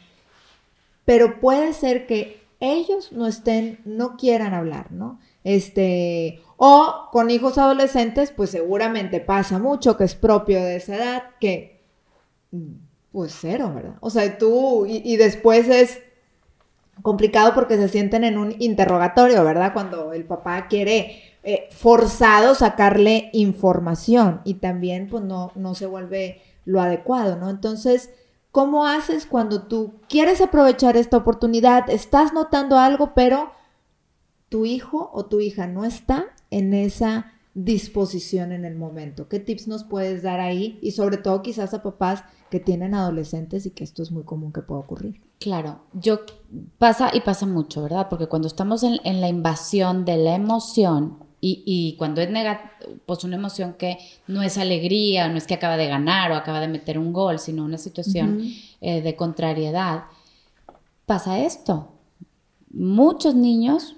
[1.05, 5.21] Pero puede ser que ellos no estén, no quieran hablar, ¿no?
[5.45, 11.23] Este, o con hijos adolescentes, pues seguramente pasa mucho que es propio de esa edad,
[11.41, 11.83] que
[13.13, 13.97] pues cero, ¿verdad?
[14.01, 15.99] O sea, tú, y después es,
[17.03, 19.73] complicado porque se sienten en un interrogatorio, ¿verdad?
[19.73, 26.43] Cuando el papá quiere eh, forzado sacarle información y también pues no, no se vuelve
[26.65, 27.49] lo adecuado, ¿no?
[27.49, 28.11] Entonces,
[28.51, 31.89] ¿cómo haces cuando tú quieres aprovechar esta oportunidad?
[31.89, 33.53] Estás notando algo, pero
[34.49, 39.29] tu hijo o tu hija no está en esa disposición en el momento.
[39.29, 40.79] ¿Qué tips nos puedes dar ahí?
[40.83, 44.53] Y sobre todo quizás a papás que tienen adolescentes y que esto es muy común
[44.53, 45.21] que pueda ocurrir.
[45.39, 46.21] Claro, yo
[46.79, 48.09] pasa y pasa mucho, ¿verdad?
[48.11, 52.29] Porque cuando estamos en, la invasión de la emoción, Y, cuando es
[53.07, 53.97] pues una emoción que
[54.27, 57.39] no es alegría, no es que acaba de ganar o acaba de meter un gol,
[57.39, 58.43] sino una situación
[58.83, 60.05] eh, de contrariedad,
[61.07, 61.93] pasa esto.
[62.71, 63.97] Muchos niños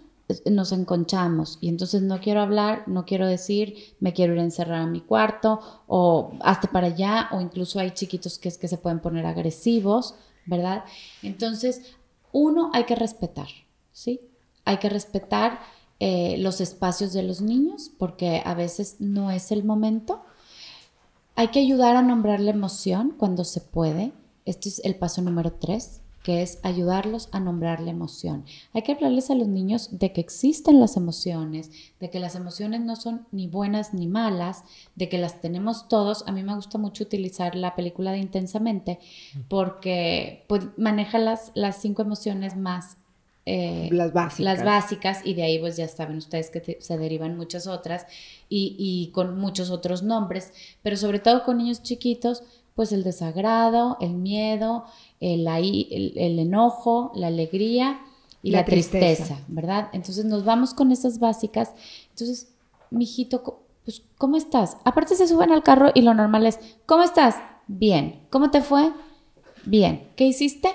[0.50, 4.82] nos enconchamos y entonces no quiero hablar, no quiero decir, me quiero ir a encerrar
[4.82, 8.78] a mi cuarto o hasta para allá o incluso hay chiquitos que es que se
[8.78, 10.14] pueden poner agresivos,
[10.46, 10.84] ¿verdad?
[11.22, 11.94] Entonces,
[12.32, 13.48] uno hay que respetar,
[13.92, 14.20] ¿sí?
[14.64, 15.60] Hay que respetar
[16.04, 20.20] eh, los espacios de los niños, porque a veces no es el momento.
[21.36, 24.12] Hay que ayudar a nombrar la emoción cuando se puede.
[24.44, 28.44] Este es el paso número tres, que es ayudarlos a nombrar la emoción.
[28.72, 31.70] Hay que hablarles a los niños de que existen las emociones,
[32.00, 34.64] de que las emociones no son ni buenas ni malas,
[34.94, 36.24] de que las tenemos todos.
[36.26, 38.98] A mí me gusta mucho utilizar la película de Intensamente
[39.48, 42.96] porque pues, maneja las, las cinco emociones más
[43.44, 44.44] eh, las básicas.
[44.44, 48.06] Las básicas, y de ahí pues ya saben ustedes que se derivan muchas otras
[48.48, 50.52] y, con muchos otros nombres,
[50.82, 52.44] pero sobre todo con niños chiquitos,
[52.74, 54.84] pues el desagrado, el miedo,
[55.22, 55.46] el,
[56.16, 58.00] el, enojo, la alegría
[58.42, 59.38] y la, tristeza.
[59.48, 59.88] ¿verdad?
[59.92, 61.72] Entonces nos vamos con esas básicas.
[62.10, 62.52] Entonces,
[62.90, 64.76] mijito, pues, ¿cómo estás?
[64.84, 67.36] Aparte se suben al carro y lo normal es, ¿cómo estás?
[67.66, 68.26] Bien.
[68.30, 68.92] ¿Cómo te fue?
[69.64, 70.08] Bien.
[70.16, 70.68] ¿Qué hiciste?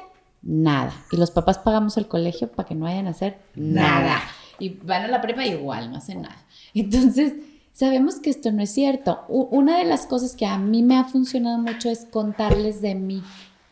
[0.48, 0.93] nada.
[1.12, 4.22] Y los papás pagamos el colegio para que no vayan a hacer nada.
[4.60, 6.38] Y van a la prepa igual, no hacen nada.
[6.74, 7.34] Entonces,
[7.74, 9.26] sabemos que esto no es cierto.
[9.28, 13.22] una de las cosas que a mí me ha funcionado mucho es contarles de mí,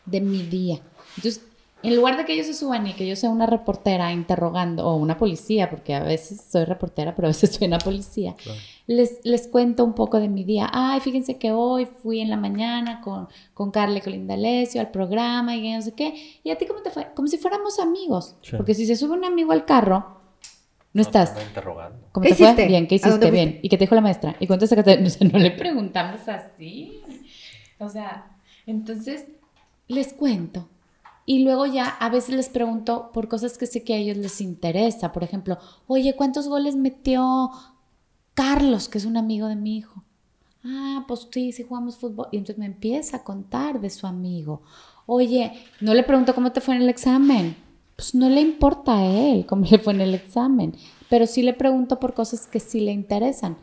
[0.06, 0.80] de mi día.
[1.16, 1.42] Entonces,
[1.82, 4.96] en lugar de que ellos se suban y que yo sea una reportera interrogando, o
[4.96, 8.34] una policía, porque a veces soy reportera, pero a veces soy una policía,
[8.86, 10.68] les, les cuento un poco de mi día.
[10.72, 14.90] Ay, fíjense que hoy fui en la mañana con, con Carla y con Lesio al
[14.90, 16.40] programa y no sé qué.
[16.42, 17.08] ¿Y a ti cómo te fue?
[17.14, 18.36] Como si fuéramos amigos.
[18.56, 20.16] Porque si se sube un amigo al carro,
[20.92, 21.36] no, estás.
[21.46, 22.08] interrogando.
[22.10, 22.66] ¿Cómo te fue?
[22.66, 23.30] Bien, ¿qué hiciste?
[23.30, 23.60] Bien.
[23.62, 24.34] ¿Y qué te dijo la maestra?
[24.40, 24.96] ¿Y cuánto sacaste?
[25.20, 27.02] No, no le preguntamos así.
[27.78, 28.34] O sea,
[28.66, 29.26] entonces
[29.88, 30.68] les cuento
[31.26, 34.40] y luego ya a veces les pregunto por cosas que sé que a ellos les
[34.40, 35.12] interesa.
[35.12, 35.58] Por ejemplo,
[35.88, 37.50] oye, ¿cuántos goles metió
[38.34, 40.04] Carlos, que es un amigo de mi hijo?
[40.64, 42.28] Ah, pues sí, sí jugamos fútbol.
[42.30, 44.62] Y entonces me empieza a contar de su amigo.
[45.06, 47.56] Oye, no le pregunto cómo te fue en el examen.
[47.96, 50.76] Pues no le importa a él cómo le fue en el examen.
[51.10, 53.56] Pero sí le pregunto por cosas que sí le interesan.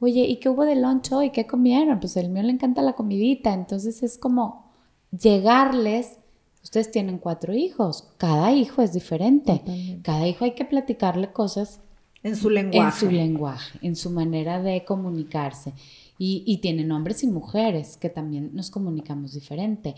[0.00, 1.30] Oye, ¿y qué hubo de lunch hoy?
[1.30, 2.00] ¿Qué comieron?
[2.00, 3.52] Pues el mío le encanta la comidita.
[3.52, 4.72] Entonces es como
[5.18, 6.18] llegarles
[6.64, 11.80] Ustedes tienen cuatro hijos, cada hijo es diferente, cada hijo hay que platicarle cosas
[12.22, 12.88] en su lenguaje.
[12.88, 15.74] En su lenguaje, en su manera de comunicarse.
[16.16, 19.94] Y, y tienen hombres y mujeres que también nos comunicamos diferente.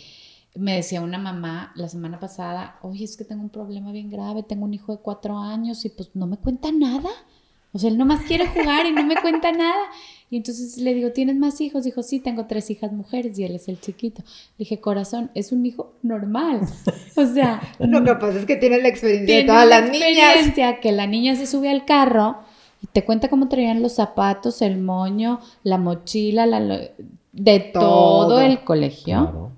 [0.57, 4.43] Me decía una mamá la semana pasada, oye, es que tengo un problema bien grave,
[4.43, 7.11] tengo un hijo de cuatro años y pues no me cuenta nada.
[7.73, 9.85] O sea, él nomás quiere jugar y no me cuenta nada.
[10.29, 11.85] Y entonces le digo, ¿tienes más hijos?
[11.85, 14.23] Dijo, sí, tengo tres hijas mujeres y él es el chiquito.
[14.23, 16.61] Le dije, corazón, es un hijo normal.
[17.17, 17.63] O sea...
[17.79, 20.03] Lo que pasa es que tiene la experiencia de todas las niñas.
[20.03, 22.39] experiencia que la niña se sube al carro
[22.83, 26.61] y te cuenta cómo traían los zapatos, el moño, la mochila, la,
[27.33, 29.53] de todo, el colegio.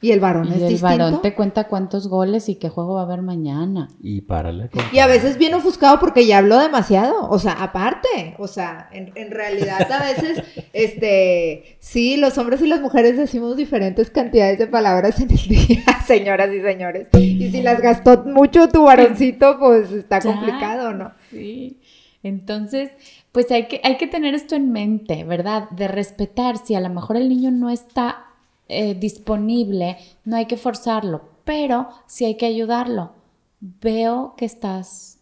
[0.00, 3.04] Y el varón y el varón te cuenta cuántos goles y qué juego va a
[3.04, 3.88] haber mañana.
[4.00, 4.70] Y párale.
[4.92, 7.28] Y a veces viene ofuscado porque ya habló demasiado.
[7.28, 8.36] O sea, aparte.
[8.38, 14.10] O sea, en, realidad a veces, este, sí, los hombres y las mujeres decimos diferentes
[14.10, 17.08] cantidades de palabras en el día, señoras y señores.
[17.14, 21.12] Y si las gastó mucho tu varoncito, pues está complicado, ¿no?
[21.30, 21.80] Sí.
[22.22, 22.90] Entonces,
[23.32, 25.70] pues hay que, hay que tener esto en mente, ¿verdad?
[25.70, 28.27] De respetar si a lo mejor el niño no está
[28.68, 33.12] eh, disponible, no hay que forzarlo, pero sí hay que ayudarlo.
[33.60, 35.20] Veo que estás,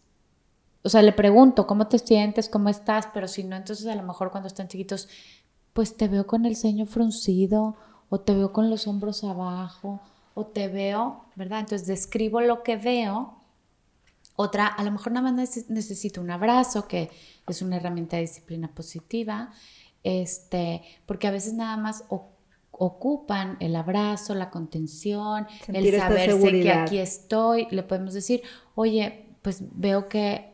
[0.83, 4.03] o sea, le pregunto cómo te sientes, cómo estás, pero si no, entonces a lo
[4.03, 5.07] mejor cuando están chiquitos,
[5.71, 7.77] pues te veo con el ceño fruncido
[8.09, 10.01] o te veo con los hombros abajo
[10.33, 11.61] o te veo, ¿verdad?
[11.61, 13.37] Entonces describo lo que veo.
[14.35, 17.09] Otra, a lo mejor nada más necesito un abrazo, que
[17.47, 19.51] es una herramienta de disciplina positiva,
[20.03, 22.03] este, porque a veces nada más
[22.77, 27.67] ocupan el abrazo, la contención, el saberse que aquí estoy.
[27.71, 28.41] Le podemos decir,
[28.75, 30.53] oye, pues veo que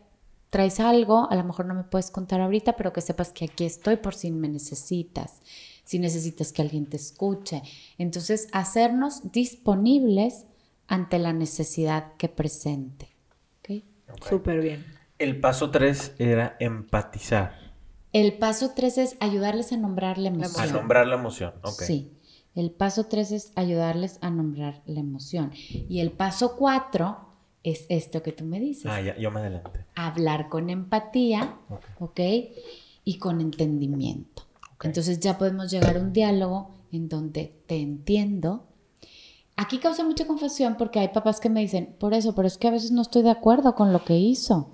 [0.49, 3.65] traes algo, a lo mejor no me puedes contar ahorita, pero que sepas que aquí
[3.65, 5.41] estoy por si me necesitas,
[5.83, 7.63] si necesitas que alguien te escuche.
[7.97, 10.45] Entonces, hacernos disponibles
[10.87, 13.09] ante la necesidad que presente.
[13.59, 13.83] ¿Okay?
[14.29, 14.85] Súper bien.
[15.17, 17.62] El paso tres era empatizar.
[18.13, 20.69] El paso tres es ayudarles a nombrar la emoción.
[20.69, 21.81] A nombrar la emoción, ok.
[21.81, 22.13] Sí.
[22.55, 25.51] El paso tres es ayudarles a nombrar la emoción.
[25.89, 27.17] Y el paso cuatro
[27.63, 28.85] es esto que tú me dices.
[28.85, 29.85] Ah, ya, yo me adelanté.
[29.95, 31.57] Hablar con empatía,
[31.99, 32.19] ¿ok?
[33.03, 34.43] Y con entendimiento.
[34.83, 38.65] Entonces ya podemos llegar a un diálogo en donde te entiendo.
[39.55, 42.67] Aquí causa mucha confusión porque hay papás que me dicen, por eso, pero es que
[42.67, 44.69] a veces no estoy de acuerdo con lo que hizo.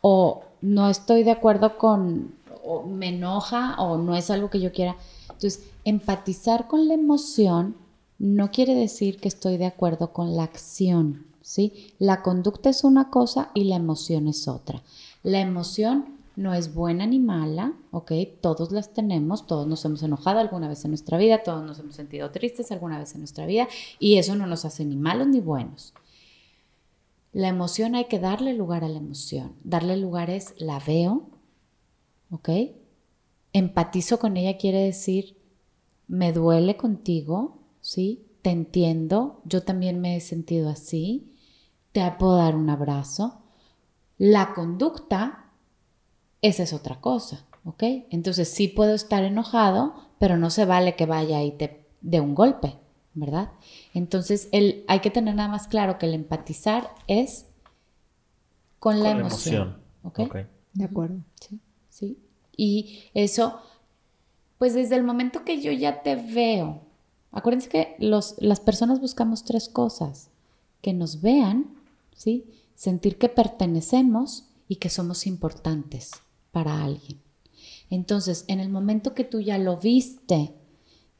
[0.00, 2.34] O no estoy de acuerdo con,
[2.64, 4.96] o me enoja o no es algo que yo quiera.
[5.24, 7.76] Entonces, empatizar con la emoción
[8.18, 11.92] no quiere decir que estoy de acuerdo con la acción, ¿sí?
[11.98, 14.82] La conducta es una cosa y la emoción es otra.
[15.22, 16.06] La emoción
[16.36, 18.12] no es buena ni mala, ¿ok?
[18.40, 21.94] Todos las tenemos, todos nos hemos enojado alguna vez en nuestra vida, todos nos hemos
[21.94, 25.40] sentido tristes alguna vez en nuestra vida y eso no nos hace ni malos ni
[25.40, 25.94] buenos.
[27.32, 29.52] La emoción hay que darle lugar a la emoción.
[29.64, 31.24] Darle lugar es la veo,
[32.34, 32.48] ¿ok?
[33.52, 35.38] Empatizo con ella quiere decir,
[36.08, 38.26] me duele contigo, ¿sí?
[38.42, 41.32] Te entiendo, yo también me he sentido así,
[41.92, 43.42] te puedo dar un abrazo.
[44.18, 45.50] La conducta,
[46.42, 47.84] esa es otra cosa, ¿ok?
[48.10, 52.34] Entonces sí puedo estar enojado, pero no se vale que vaya y te dé un
[52.34, 52.74] golpe,
[53.14, 53.52] ¿verdad?
[53.94, 57.46] Entonces el, hay que tener nada más claro que el empatizar es
[58.80, 59.78] con, la emoción.
[60.02, 60.20] ¿ok?
[60.72, 61.20] De acuerdo.
[61.40, 61.60] Sí.
[62.56, 63.60] Y eso,
[64.58, 66.82] pues desde el momento que yo ya te veo,
[67.32, 70.30] acuérdense que los, las personas buscamos tres cosas,
[70.80, 71.74] que nos vean,
[72.16, 72.44] ¿sí?
[72.74, 76.12] Sentir que pertenecemos y que somos importantes
[76.52, 77.20] para alguien.
[77.90, 80.54] Entonces, en el momento que tú ya lo viste,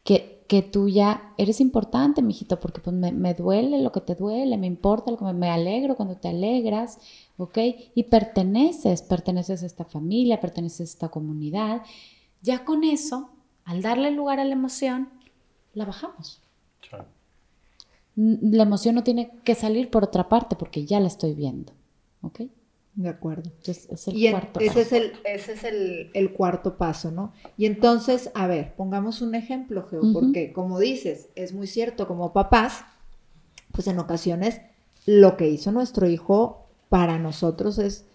[0.03, 4.15] que, que tú ya eres importante, mijito, porque pues me, me, duele lo que te
[4.15, 6.99] duele, me importa lo que me, me alegro cuando te alegras,
[7.39, 7.59] ¿ok?
[7.95, 11.83] Y perteneces, perteneces a esta familia, perteneces a esta comunidad.
[12.43, 13.31] Ya con eso,
[13.65, 15.09] al darle lugar a la emoción,
[15.73, 16.43] la bajamos.
[18.17, 21.73] La emoción no tiene que salir por otra parte porque ya la estoy viendo,
[22.23, 22.43] ¿ok?
[22.97, 23.51] De acuerdo.
[23.51, 27.33] Entonces, es el cuarto ese Es el, ese es el, cuarto paso, ¿no?
[27.57, 32.33] Y entonces, a ver, pongamos un ejemplo, Geo, porque como dices, es muy cierto, como
[32.33, 32.85] papás,
[33.73, 34.61] pues en ocasiones
[35.07, 38.07] lo que hizo nuestro hijo para nosotros es,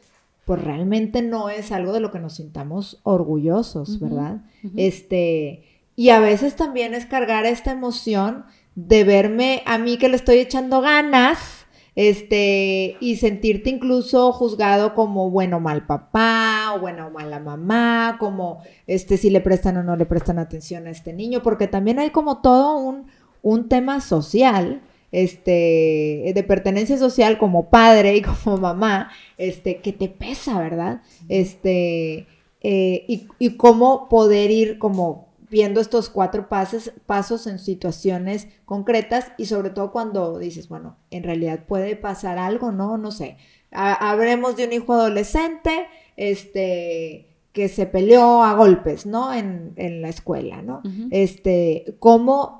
[0.45, 4.41] pues realmente no es algo de lo que nos sintamos orgullosos, ¿verdad?
[4.77, 5.65] Este,
[5.97, 10.37] y a veces también es cargar esta emoción de verme a mí que le estoy
[10.37, 11.58] echando ganas,
[11.99, 18.15] este, y sentirte incluso juzgado como bueno o mal papá, o bueno o mala mamá,
[18.21, 21.99] como este, si le prestan o no le prestan atención a este niño, porque también
[21.99, 23.07] hay como todo un,
[23.41, 24.81] un tema social
[25.11, 31.01] este, de pertenencia social como padre y como mamá, este, que te pesa, ¿verdad?
[31.27, 32.27] Este,
[32.61, 39.31] eh, y, y, cómo poder ir como viendo estos cuatro pasos, pasos en situaciones concretas
[39.37, 42.97] y sobre todo cuando dices, bueno, en realidad puede pasar algo, ¿no?
[42.97, 43.37] No sé.
[43.71, 45.87] habremos de un hijo adolescente,
[46.17, 49.33] este que se peleó a golpes, ¿no?
[49.33, 50.83] En, en la escuela, ¿no?
[51.09, 52.59] Este, ¿cómo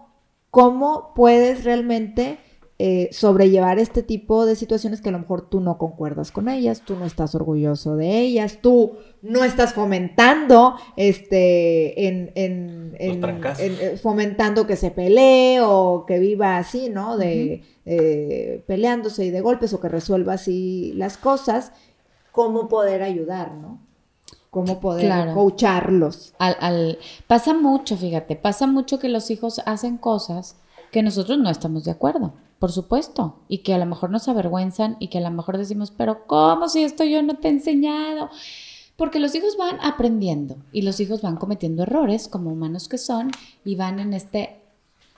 [0.52, 2.40] ¿Cómo puedes realmente
[2.82, 6.82] eh, sobrellevar este tipo de situaciones que a lo mejor tú no concuerdas con ellas,
[6.86, 14.66] tú no estás orgulloso de ellas, tú no estás fomentando, este, en, en, eh, fomentando
[14.66, 17.18] que se pelee o que viva así, ¿no?
[17.18, 21.74] De eh, peleándose y de golpes o que resuelva así las cosas,
[22.32, 23.82] ¿cómo poder ayudar, ¿no?
[24.52, 25.34] cómo poder claro.
[25.34, 26.34] coacharlos.
[26.40, 30.56] Al, pasa mucho, fíjate, pasa mucho que los hijos hacen cosas
[30.92, 34.98] que nosotros no estamos de acuerdo, por supuesto, y que a lo mejor nos avergüenzan
[35.00, 38.30] y que a lo mejor decimos, pero ¿cómo si esto yo no te he enseñado?
[38.98, 43.32] Porque los hijos van aprendiendo y los hijos van cometiendo errores como humanos que son
[43.64, 44.60] y van en este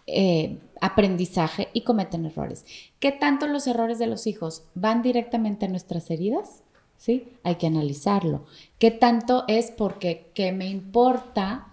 [0.05, 2.63] eh, aprendizaje y cometen errores.
[2.99, 6.61] ¿Qué tanto los errores de los hijos van directamente a nuestras heridas?
[7.01, 7.27] ¿sí?
[7.43, 8.45] Hay que analizarlo.
[8.77, 11.67] ¿Qué tanto es porque que me importa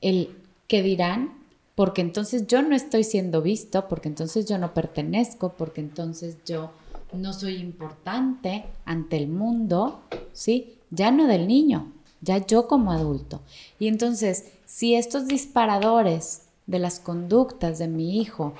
[0.00, 0.34] el
[0.66, 1.43] que dirán?
[1.74, 6.70] Porque entonces yo no estoy siendo visto, porque entonces yo no pertenezco, porque entonces yo
[7.12, 10.00] no soy importante ante el mundo,
[10.32, 10.78] ¿sí?
[10.90, 13.40] Ya no del niño, ya yo como adulto.
[13.78, 18.54] Y entonces, si estos disparadores de las conductas de mi hijo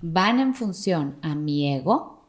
[0.00, 2.20] van en función a mi ego,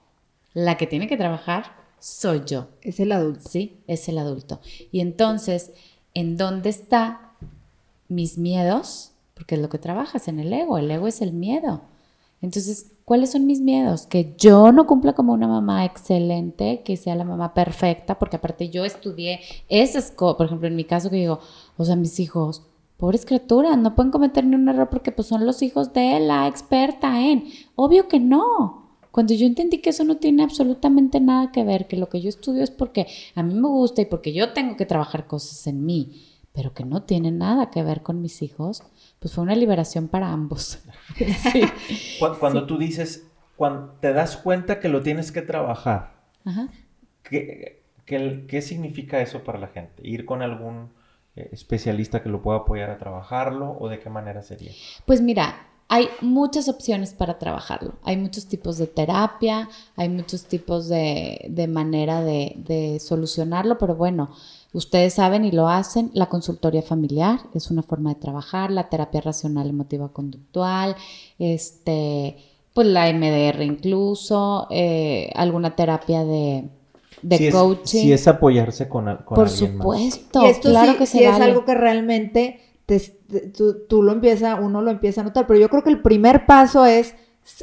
[0.54, 2.68] la que tiene que trabajar soy yo.
[2.82, 3.50] Es el adulto.
[3.50, 4.60] Sí, es el adulto.
[4.92, 5.72] Y entonces,
[6.14, 7.32] ¿en dónde está
[8.08, 9.12] mis miedos?
[9.36, 10.80] Porque es lo que trabajas en el ego.
[10.80, 11.82] El ego es el miedo.
[12.42, 14.08] Entonces, ¿cuáles son mis miedos?
[14.08, 18.70] Que yo no cumpla como una mamá excelente, que sea la mamá perfecta, porque aparte
[18.70, 21.40] yo estudié esas cosas, por ejemplo, en mi caso que digo,
[21.78, 22.64] o sea, mis hijos,
[22.98, 26.48] pobres criaturas, no pueden cometer ni un error porque pues son los hijos de la
[26.48, 27.46] experta en.
[27.76, 28.86] Obvio que no.
[29.12, 32.28] Cuando yo entendí que eso no tiene absolutamente nada que ver, que lo que yo
[32.28, 35.86] estudio es porque a mí me gusta y porque yo tengo que trabajar cosas en
[35.86, 36.22] mí,
[36.56, 38.84] pero que no tiene nada que ver con mis hijos,
[39.20, 40.80] pues fue una liberación para ambos.
[41.52, 41.62] sí.
[42.40, 43.28] Cuando, tú dices,
[43.58, 46.16] cuando te das cuenta que lo tienes que trabajar,
[47.24, 50.08] ¿qué, qué, significa eso para la gente?
[50.08, 50.92] ¿Ir con algún
[51.36, 54.72] eh, especialista que lo pueda apoyar a trabajarlo o de qué manera sería?
[55.06, 57.94] Pues mira, hay muchas opciones para trabajarlo.
[58.04, 63.96] Hay muchos tipos de terapia, hay muchos tipos de, de manera de, de, solucionarlo, pero
[63.96, 64.32] bueno,
[64.76, 69.22] ustedes saben y lo hacen, la consultoría familiar es una forma de trabajar, la terapia
[69.22, 70.96] racional emotiva conductual,
[71.40, 72.38] este,
[72.74, 76.70] pues la MDR incluso, eh, alguna terapia de,
[77.22, 78.02] de coaching.
[78.02, 82.60] si es apoyarse con, con Por supuesto, claro que sí es algo que realmente
[83.88, 86.86] tú, lo empieza, uno lo empieza a notar, pero yo creo que el primer paso
[86.86, 87.16] es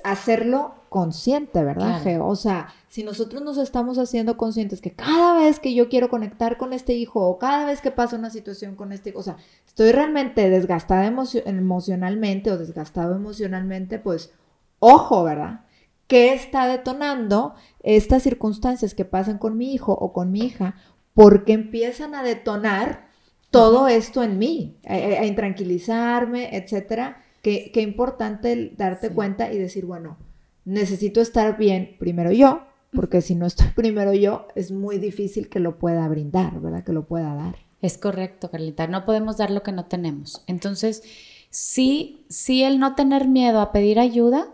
[0.03, 5.73] hacerlo consciente, ¿verdad, O sea, si nosotros nos estamos haciendo conscientes que cada vez que
[5.75, 9.09] yo quiero conectar con este hijo o cada vez que pasa una situación con este
[9.09, 14.35] hijo, o sea, estoy realmente desgastada emocionalmente o desgastado emocionalmente, pues
[14.81, 15.65] ojo, ¿verdad?
[16.07, 20.75] ¿Qué está detonando estas circunstancias que pasan con mi hijo o con mi hija?
[21.15, 23.09] Porque empiezan a detonar
[23.51, 27.23] todo esto en mí, a, intranquilizarme, etcétera.
[27.41, 30.19] Qué, qué importante darte cuenta y decir, bueno,
[30.65, 35.61] necesito estar bien primero yo, porque si no estoy primero yo, es muy difícil que
[35.61, 36.85] lo pueda brindar, ¿verdad?
[36.85, 37.57] Que lo pueda dar.
[37.81, 38.87] Es correcto, Carlita.
[38.87, 40.45] No podemos dar lo que no tenemos.
[40.47, 41.03] Entonces,
[41.51, 44.49] sí, sí el no tener miedo a pedir ayuda,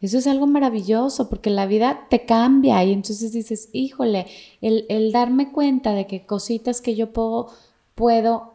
[0.00, 4.26] eso es algo maravilloso porque la vida te cambia y entonces dices, híjole,
[4.60, 7.48] el, el darme cuenta de que cositas que yo puedo
[7.96, 8.54] puedo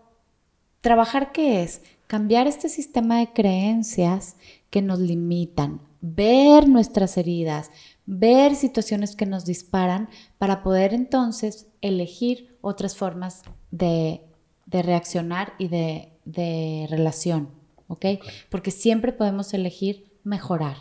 [0.82, 1.82] trabajar qué es?
[2.08, 4.36] Cambiar este sistema de creencias
[4.70, 7.72] que nos limitan, ver nuestras heridas,
[8.06, 14.22] ver situaciones que nos disparan para poder entonces elegir otras formas de,
[14.68, 17.50] reaccionar y de, de relación,
[17.88, 18.06] ¿ok?
[18.50, 20.78] Porque siempre podemos elegir mejorar,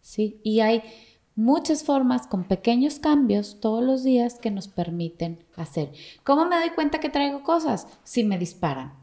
[0.00, 0.40] ¿sí?
[0.42, 0.82] Y hay
[1.36, 5.92] muchas formas con pequeños cambios todos los días que nos permiten hacer.
[6.22, 7.88] ¿Cómo me doy cuenta que traigo cosas?
[8.04, 8.94] Si me disparan.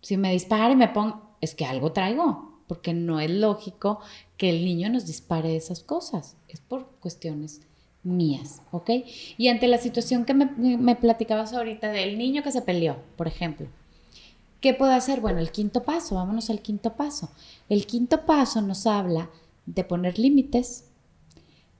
[0.00, 4.00] Si me disparan y me pongo, es que algo traigo, porque no es lógico
[4.36, 6.36] que el niño nos dispare esas cosas.
[6.48, 7.62] Es por cuestiones
[8.04, 8.90] mías, ¿ok?
[9.36, 13.26] Y ante la situación que me, me platicabas ahorita del niño que se peleó, por
[13.26, 13.66] ejemplo,
[14.60, 15.20] ¿qué puedo hacer?
[15.20, 17.30] Bueno, el quinto paso, vámonos al quinto paso.
[17.68, 19.30] El quinto paso nos habla
[19.66, 20.84] de poner límites,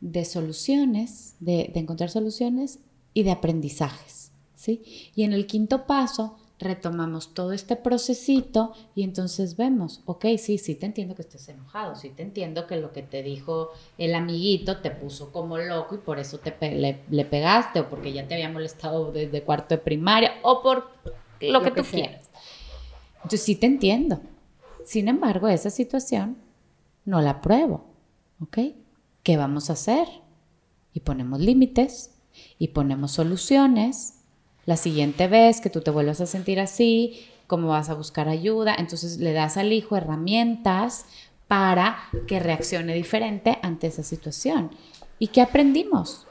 [0.00, 2.78] de soluciones, de, encontrar soluciones
[3.14, 4.30] y de aprendizajes.
[4.54, 4.82] ¿sí?
[5.14, 10.74] Y en el quinto paso retomamos todo este procesito y entonces vemos, ok, sí, sí
[10.74, 14.78] te entiendo que estés enojado, sí te entiendo que lo que te dijo el amiguito
[14.78, 18.50] te puso como loco y por eso te le, pegaste o porque ya te había
[18.50, 20.90] molestado desde cuarto de primaria o por
[21.40, 22.28] lo, que, tú quieras.
[23.16, 24.20] Entonces sí te entiendo.
[24.84, 26.38] Sin embargo, esa situación
[27.04, 27.84] no la pruebo,
[28.40, 28.58] ¿ok?
[29.28, 30.08] ¿qué vamos a hacer?
[30.94, 32.14] Y ponemos límites
[32.58, 34.17] y ponemos soluciones.
[34.68, 38.74] La siguiente vez que tú te vuelvas a sentir así, cómo vas a buscar ayuda,
[38.76, 41.06] entonces le das al hijo herramientas
[41.46, 41.96] para
[42.26, 44.70] que reaccione diferente ante esa situación.
[45.18, 46.26] ¿Y qué aprendimos?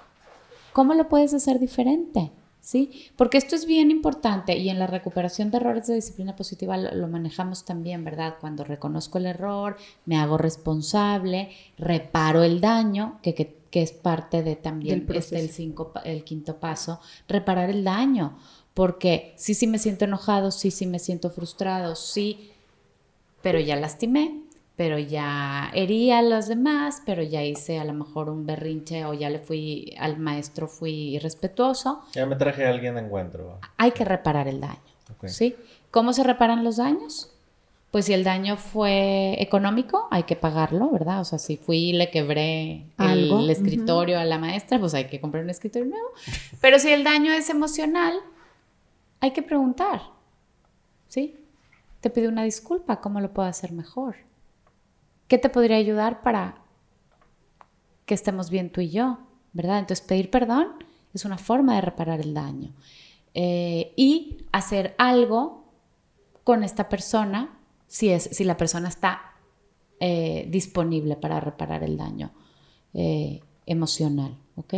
[0.72, 2.30] ¿Cómo lo puedes hacer diferente?
[2.68, 3.10] ¿Sí?
[3.16, 7.08] Porque esto es bien importante y en la recuperación de errores de disciplina positiva lo,
[7.08, 8.36] manejamos también, ¿verdad?
[8.42, 15.08] Cuando reconozco el error, me hago responsable, reparo el daño, que, es parte de también
[15.14, 17.00] este, el, cinco, el quinto paso,
[17.30, 18.38] reparar el daño.
[18.74, 22.52] Porque sí, sí me siento enojado, sí, sí me siento frustrado, sí,
[23.42, 24.42] pero ya lastimé,
[24.78, 29.14] pero ya herí a los demás, pero ya hice a lo mejor un berrinche o
[29.16, 32.04] ya le fui al maestro, fui irrespetuoso.
[32.14, 33.60] Ya me traje a alguien de encuentro.
[33.78, 34.78] Hay que reparar el daño.
[35.26, 35.56] ¿sí?
[35.90, 37.34] ¿Cómo se reparan los daños?
[37.90, 41.22] Pues si el daño fue económico, hay que pagarlo, ¿verdad?
[41.22, 45.20] O sea, si fui y le quebré el, escritorio a la maestra, pues hay que
[45.20, 46.10] comprar un escritorio nuevo.
[46.62, 48.14] Pero si el daño es emocional,
[49.22, 50.02] hay que preguntar,
[51.08, 51.40] ¿sí?
[52.02, 54.28] Te pido una disculpa, ¿cómo lo puedo hacer mejor?
[55.28, 56.62] ¿Qué te podría ayudar para
[58.06, 59.20] que estemos bien tú y yo?
[59.54, 59.80] ¿Verdad?
[59.80, 60.68] Entonces pedir perdón
[61.14, 62.74] es una forma de reparar el daño.
[63.34, 65.66] Eh, y hacer algo
[66.44, 69.34] con esta persona si, es, si la persona está
[70.00, 72.32] eh, disponible para reparar el daño
[72.94, 74.76] eh, emocional, ¿ok?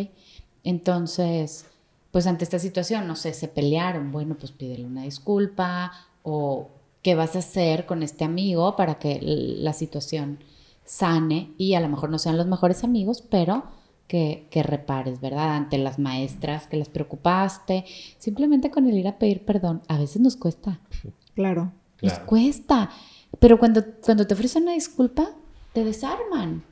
[0.63, 1.65] Entonces,
[2.11, 5.91] pues ante esta situación, no sé, se pelearon, bueno, pues pídele una disculpa
[6.23, 6.69] o
[7.01, 10.39] qué vas a hacer con este amigo para que la situación
[10.85, 13.63] sane y a lo mejor no sean los mejores amigos, pero
[14.07, 15.55] que, que, repares, ¿verdad?
[15.55, 17.85] Ante las maestras que les preocupaste,
[18.17, 20.79] simplemente con el ir a pedir perdón, a veces nos cuesta.
[21.35, 21.71] Claro.
[22.01, 22.89] Nos cuesta.
[23.39, 25.29] Pero cuando, cuando te ofrecen una disculpa,
[25.73, 26.63] te desarman.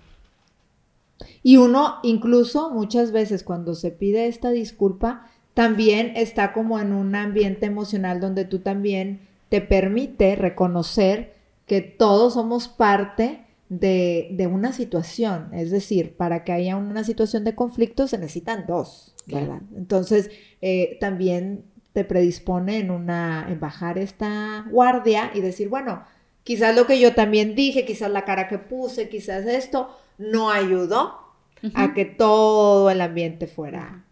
[1.43, 7.15] Y uno, incluso muchas veces cuando se pide esta disculpa, también está como en un
[7.15, 11.33] ambiente emocional donde tú también te permite reconocer
[11.65, 15.49] que todos somos parte de, una situación.
[15.53, 19.61] Es decir, para que haya una situación de conflicto se necesitan dos, ¿verdad?
[19.75, 20.29] Entonces,
[20.61, 26.03] eh, también te predispone en, una, en bajar esta guardia y decir, bueno,
[26.43, 31.27] quizás lo que yo también dije, quizás la cara que puse, quizás esto, no ayudó
[31.73, 34.06] a que todo el ambiente fuera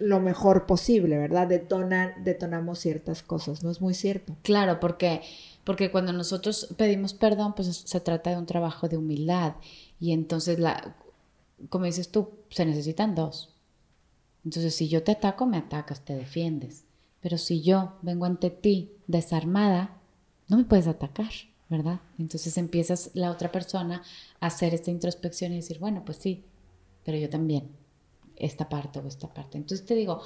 [0.00, 1.48] lo mejor posible, ¿verdad?
[1.48, 4.36] Detona, detonamos ciertas cosas, ¿no es muy cierto?
[4.42, 5.22] Claro, porque
[5.64, 9.54] porque cuando nosotros pedimos perdón, pues se trata de un trabajo de humildad.
[10.00, 10.58] Y entonces,
[11.68, 13.54] como dices tú, se necesitan dos.
[14.44, 16.84] Entonces, si yo te ataco, me atacas, te defiendes.
[17.20, 20.00] Pero si yo vengo ante ti desarmada,
[20.48, 21.30] no me puedes atacar,
[21.68, 22.00] ¿verdad?
[22.18, 24.02] Entonces empiezas la otra persona
[24.40, 26.44] a hacer esta introspección y decir, bueno, pues sí,
[27.04, 27.70] pero yo también,
[28.36, 29.58] esta parte o esta parte.
[29.58, 30.22] Entonces te digo,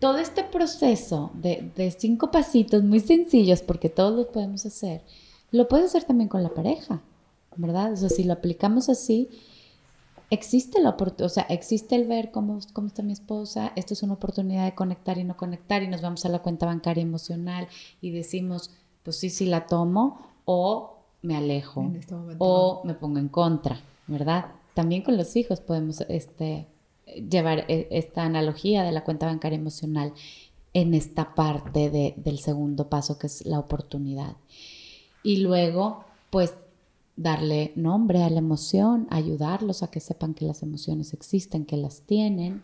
[0.00, 5.02] todo este proceso de, cinco pasitos muy sencillos, porque todos los podemos hacer,
[5.52, 7.02] lo puedes hacer también con la pareja,
[7.56, 7.92] ¿verdad?
[7.92, 9.28] O sea, si lo aplicamos así,
[10.30, 14.02] existe la oportunidad, o sea, existe el ver cómo, cómo está mi esposa, esto es
[14.02, 17.68] una oportunidad de conectar y no conectar, y nos vamos a la cuenta bancaria emocional
[18.00, 18.70] y decimos,
[19.02, 24.46] pues sí, sí la tomo, o me alejo, este o me pongo en contra, ¿verdad?
[24.72, 26.66] También con los hijos podemos este,
[27.28, 30.12] llevar e, esta analogía de la cuenta bancaria emocional
[30.72, 34.36] en esta parte del segundo paso que es la oportunidad.
[35.22, 36.54] Y luego, pues,
[37.16, 42.02] darle nombre a la emoción, ayudarlos a que sepan que las emociones existen, que las
[42.02, 42.62] tienen.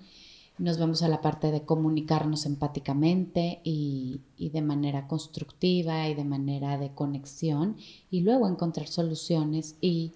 [0.56, 6.78] Nos vamos a la parte de comunicarnos empáticamente y, de manera constructiva y de manera
[6.78, 7.76] de conexión
[8.10, 10.12] y luego encontrar soluciones y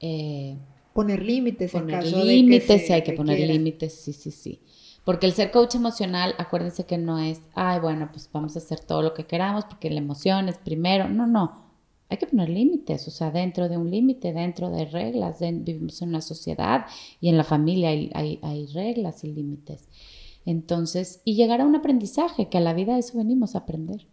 [0.00, 0.58] eh,
[0.92, 4.62] poner límites en caso límites, de que si hay que poner límites, sí, sí, sí.
[5.04, 8.80] Porque el ser coach emocional, acuérdense que no es, ay, bueno, pues vamos a hacer
[8.80, 11.08] todo lo que queramos porque la emoción es primero.
[11.08, 11.70] No, no.
[12.08, 15.38] Hay que poner límites, o sea, dentro de un límite, dentro de reglas.
[15.40, 16.86] vivimos en una sociedad
[17.20, 19.88] y en la familia hay, hay, hay reglas y límites.
[20.44, 24.06] Entonces, y llegar a un aprendizaje, que a la vida eso venimos a aprender.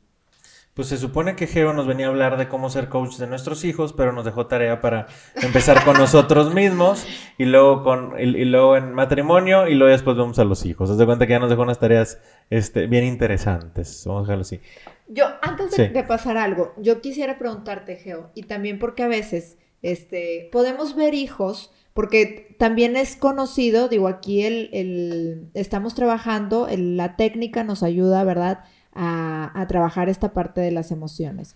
[0.77, 3.65] Pues se supone que Geo nos venía a hablar de cómo ser coach de nuestros
[3.65, 5.07] hijos, pero nos dejó tarea para
[5.41, 7.03] empezar con nosotros mismos
[7.39, 10.91] y luego con y, luego en matrimonio y luego después vamos a los hijos.
[10.91, 12.19] Haz de cuenta que ya nos dejó unas tareas
[12.51, 14.03] este, bien interesantes.
[14.05, 14.59] Vamos a dejarlo así.
[15.07, 20.47] Yo, antes de, pasar algo, yo quisiera preguntarte, Geo, y también porque a veces este,
[20.51, 27.63] podemos ver hijos, porque también es conocido, digo, aquí el, el estamos trabajando, la técnica
[27.63, 28.59] nos ayuda, ¿verdad?
[28.97, 31.55] A, trabajar esta parte de las emociones.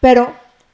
[0.00, 0.32] Pero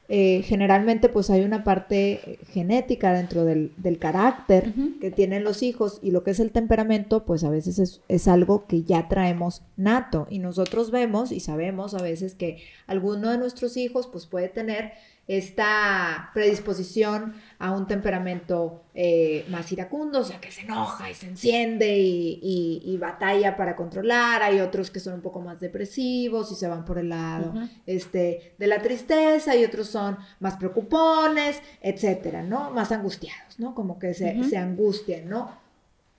[0.09, 6.11] eh, generalmente pues hay una parte genética dentro del, carácter que tienen los hijos y
[6.11, 10.27] lo que es el temperamento pues a veces es, es, algo que ya traemos nato
[10.29, 12.59] y nosotros vemos y sabemos a veces que
[12.89, 14.95] alguno de nuestros hijos pues puede tener
[15.31, 21.29] esta predisposición a un temperamento eh, más iracundo, o sea, que se enoja y se
[21.29, 24.43] enciende y, batalla para controlar.
[24.43, 27.55] Hay otros que son un poco más depresivos y se van por el lado
[27.87, 32.73] este, de la tristeza y otros son más preocupones, etcétera, ¿no?
[32.73, 33.73] Más angustiados, ¿no?
[33.73, 35.53] Como que se, se angustian, ¿no?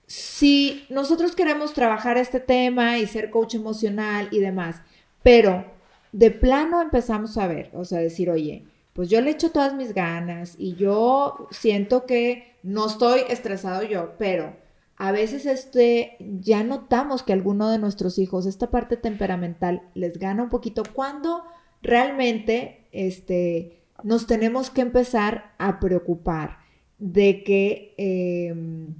[0.06, 4.80] Si nosotros queremos trabajar este tema y ser coach emocional y demás,
[5.22, 5.66] pero
[6.12, 9.94] de plano empezamos a ver, o sea, decir, oye, pues yo le echo todas mis
[9.94, 14.54] ganas y yo siento que no estoy estresado yo, pero
[14.96, 20.42] a veces este, ya notamos que alguno de nuestros hijos, esta parte temperamental les gana
[20.42, 21.42] un poquito cuando
[21.82, 26.58] realmente este, nos tenemos que empezar a preocupar
[26.98, 28.94] de que em,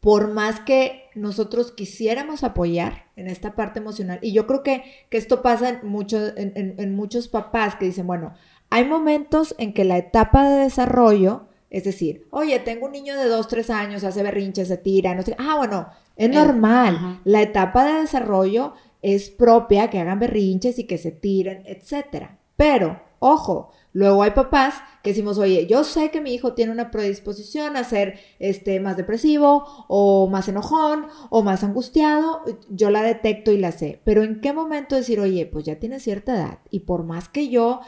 [0.00, 5.18] por más que nosotros quisiéramos apoyar en esta parte emocional, y yo creo que, que
[5.18, 8.34] esto pasa en, en, en muchos papás que dicen, bueno,
[8.72, 13.28] hay momentos en que la etapa de desarrollo, es decir, oye, tengo un niño de
[13.28, 17.20] 2, 3 años, hace berrinches, se tira, no sé, ah, bueno, es eh, normal.
[17.24, 22.28] La etapa de desarrollo es propia, que hagan berrinches y que se tiren, etc.
[22.56, 26.90] Pero, ojo, luego hay papás que decimos, oye, yo sé que mi hijo tiene una
[26.90, 33.52] predisposición a ser este, más depresivo o más enojón o más angustiado, yo la detecto
[33.52, 34.00] y la sé.
[34.04, 37.50] Pero ¿en qué momento decir, oye, pues ya tiene cierta edad y por más que
[37.50, 37.82] yo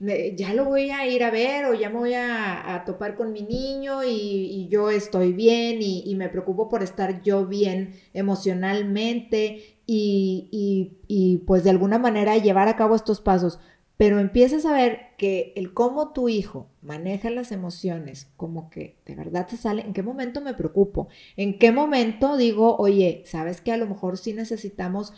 [0.00, 3.42] ya lo voy a ir a ver o ya me voy a, topar con mi
[3.42, 11.38] niño y, yo estoy bien y, me preocupo por estar yo bien emocionalmente y, y,
[11.46, 13.58] pues de alguna manera llevar a cabo estos pasos.
[13.98, 19.14] Pero empiezas a ver que el cómo tu hijo maneja las emociones, como que de
[19.14, 23.72] verdad se sale, en qué momento me preocupo, en qué momento digo, oye, sabes que
[23.72, 25.12] a lo mejor sí necesitamos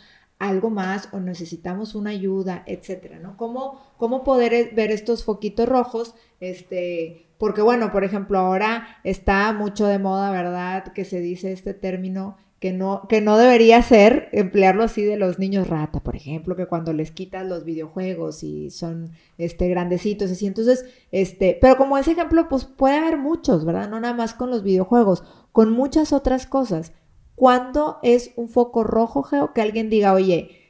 [0.47, 3.37] algo más o necesitamos una ayuda, etcétera, ¿no?
[3.37, 6.15] ¿Cómo, cómo poder e, ver estos foquitos rojos?
[6.39, 10.93] Este, porque bueno, por ejemplo, ahora está mucho de moda, ¿verdad?
[10.93, 15.37] Que se dice este término que no, que no debería ser emplearlo así de los
[15.37, 20.47] niños rata, por ejemplo, que cuando les quitas los videojuegos y son este grandecitos, así.
[20.47, 23.89] Entonces, este, pero como ese ejemplo, pues puede haber muchos, ¿verdad?
[23.89, 26.93] No nada más con los videojuegos, con muchas otras cosas.
[27.35, 30.63] ¿Cuándo es un foco rojo, Geo, que alguien diga, oye,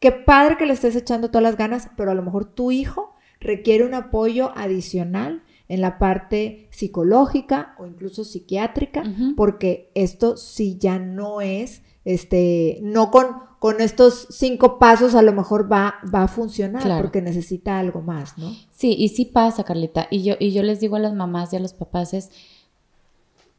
[0.00, 3.14] qué padre que le estés echando todas las ganas, pero a lo mejor tu hijo
[3.40, 9.02] requiere un apoyo adicional en la parte psicológica o incluso psiquiátrica,
[9.36, 13.26] porque esto sí ya no es, este, no con,
[13.58, 18.38] con estos cinco pasos a lo mejor va, va a funcionar, porque necesita algo más,
[18.38, 18.52] ¿no?
[18.70, 20.06] Sí, y sí pasa, Carlita.
[20.10, 22.30] Y yo, y yo les digo a las mamás y a los papás es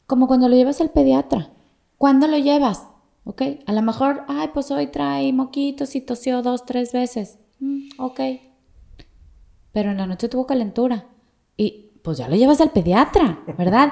[0.05, 1.51] como cuando lo llevas al pediatra.
[1.97, 2.87] ¿Cuándo lo llevas?
[3.23, 3.41] ¿Ok?
[3.65, 7.39] A lo mejor, ay, pues hoy trae moquitos y tosió dos, tres veces.
[7.59, 8.19] Mm, ok.
[9.71, 11.07] Pero en la noche tuvo calentura.
[11.57, 13.91] Y pues ya lo llevas al pediatra, ¿verdad?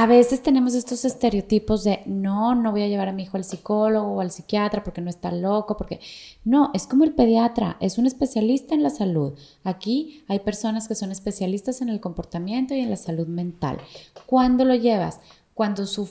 [0.00, 3.44] a veces tenemos estos estereotipos de no, no voy a llevar a mi hijo al
[3.44, 6.00] psicólogo o al psiquiatra porque no está loco, porque
[6.42, 9.34] no, es como el pediatra, es un especialista en la salud.
[9.62, 13.76] Aquí hay personas que son especialistas en el comportamiento y en la salud mental.
[14.24, 15.20] ¿Cuándo lo llevas?
[15.52, 16.08] Cuando su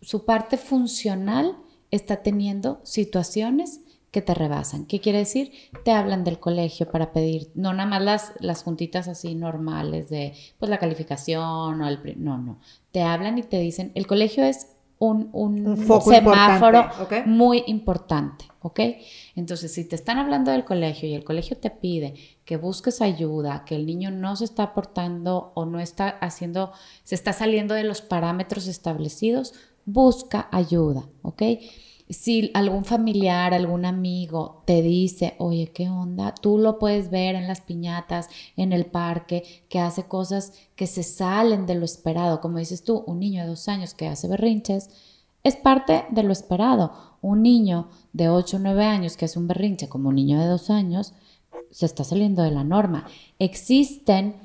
[0.00, 1.56] su parte funcional
[1.90, 4.86] está teniendo situaciones que te rebasan.
[4.86, 5.52] ¿Qué quiere decir?
[5.84, 10.34] Te hablan del colegio para pedir, no nada más las, las juntitas así normales de
[10.58, 12.00] pues la calificación o el...
[12.16, 12.58] No, no.
[12.92, 16.88] Te hablan y te dicen, el colegio es un, un, semáforo
[17.26, 18.80] muy importante, ¿ok?
[19.34, 23.64] Entonces, si te están hablando del colegio y el colegio te pide que busques ayuda,
[23.66, 26.72] que el niño no se está aportando o no está haciendo,
[27.04, 29.52] se está saliendo de los parámetros establecidos,
[29.84, 31.42] busca ayuda, ¿ok?
[32.08, 36.34] Si algún familiar, algún amigo te dice, oye, ¿qué onda?
[36.34, 41.02] Tú lo puedes ver en las piñatas, en el parque, que hace cosas que se
[41.02, 42.40] salen de lo esperado.
[42.40, 44.90] Como dices tú, un niño de dos años que hace berrinches,
[45.42, 46.92] es parte de lo esperado.
[47.22, 50.46] Un niño de 8 o 9 años que hace un berrinche como un niño de
[50.46, 51.12] dos años,
[51.70, 53.06] se está saliendo de la norma.
[53.38, 54.36] Existen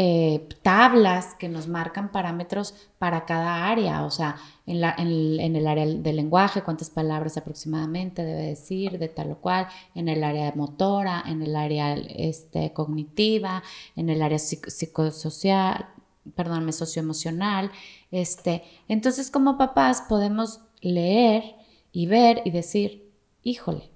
[0.00, 4.76] eh, tablas que nos marcan parámetros para cada área, o sea, en,
[5.56, 10.22] el área del lenguaje, cuántas palabras aproximadamente debe decir de tal o cual, en el
[10.22, 13.64] área motora, en el área este, cognitiva,
[13.96, 15.88] en el área psicosocial,
[16.36, 17.72] perdón, socioemocional.
[18.12, 18.62] Este.
[18.86, 21.56] Entonces, como papás podemos leer
[21.90, 23.10] y ver y decir,
[23.42, 23.90] híjole,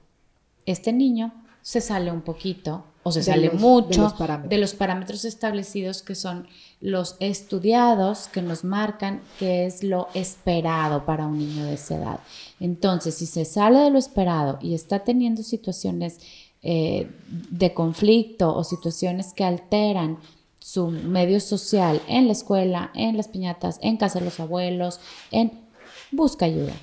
[0.67, 4.15] este niño se sale un poquito o se sale mucho
[4.49, 6.47] de los, parámetros establecidos que son
[6.81, 12.21] los estudiados que nos marcan qué es lo esperado para un niño de esa edad.
[12.61, 16.21] Entonces, si se sale de lo esperado y está teniendo situaciones
[16.63, 20.19] eh, de conflicto o situaciones que alteran
[20.61, 25.01] su medio social en la escuela, en las piñatas, en casa de los abuelos,
[25.33, 25.51] en
[26.13, 26.75] busca ayuda.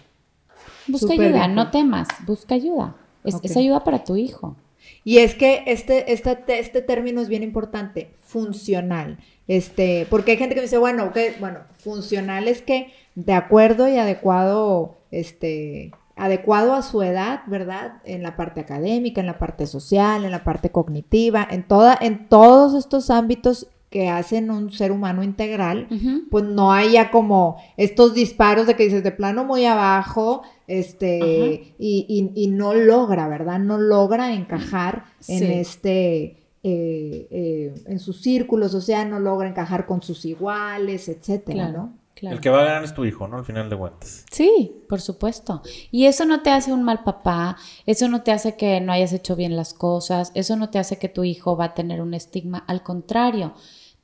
[0.85, 2.95] Busca ayuda, no temas, busca ayuda.
[3.23, 4.57] es ayuda para tu hijo.
[5.03, 9.17] Y es que este, este, este término es bien importante, funcional.
[9.47, 13.97] Este, porque hay gente que me dice, bueno, bueno, funcional es que de acuerdo y
[13.97, 18.01] adecuado, este, adecuado a su edad, ¿verdad?
[18.03, 22.27] En la parte académica, en la parte social, en la parte cognitiva, en toda, en
[22.27, 25.87] todos estos ámbitos que hacen un ser humano integral,
[26.29, 32.47] pues no haya como estos disparos de que dices de plano muy abajo, este, y,
[32.51, 33.57] no logra, ¿verdad?
[33.59, 39.87] No logra encajar en este, eh, eh, en sus círculos, o sea, no logra encajar
[39.87, 41.93] con sus iguales, etcétera, ¿no?
[42.21, 43.37] El que va a ganar es tu hijo, ¿no?
[43.37, 44.25] Al final de cuentas.
[44.31, 45.61] Sí, por supuesto.
[45.91, 49.13] Y eso no te hace un mal papá, eso no te hace que no hayas
[49.13, 52.13] hecho bien las cosas, eso no te hace que tu hijo va a tener un
[52.13, 53.53] estigma, al contrario,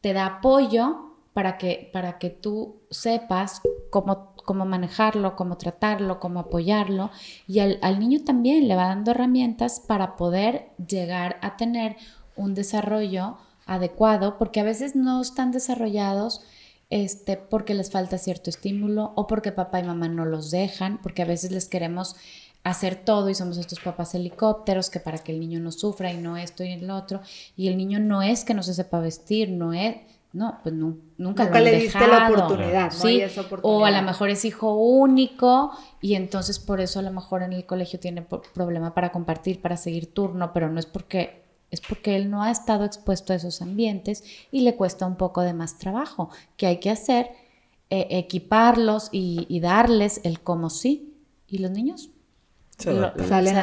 [0.02, 6.40] te da apoyo para que, para que tú sepas cómo cómo manejarlo, cómo tratarlo, cómo
[6.40, 7.12] apoyarlo.
[7.48, 11.98] Y al, niño también le va dando herramientas para poder llegar a tener
[12.38, 16.46] un desarrollo adecuado, porque a veces no están desarrollados
[16.96, 21.24] este, porque les falta cierto estímulo o porque papá y mamá no los dejan, porque
[21.24, 22.16] a veces les queremos
[22.64, 26.18] hacer todo y somos estos papás helicópteros que para que el niño no sufra y
[26.18, 27.20] no esto y el otro.
[27.58, 29.98] Y el niño no es que no se sepa vestir, no es,
[30.32, 33.22] no, pues nunca, nunca le diste la oportunidad, ¿sí?
[33.62, 37.52] O a lo mejor es hijo único y entonces por eso a lo mejor en
[37.52, 42.16] el colegio tiene problema para compartir, para seguir turno, pero no es porque es porque
[42.16, 45.78] él no ha estado expuesto a esos ambientes y le cuesta un poco de más
[45.78, 47.32] trabajo, que hay que hacer,
[47.90, 51.12] eh, equiparlos y, y darles el cómo sí.
[51.48, 52.10] Y los niños
[52.78, 53.56] salen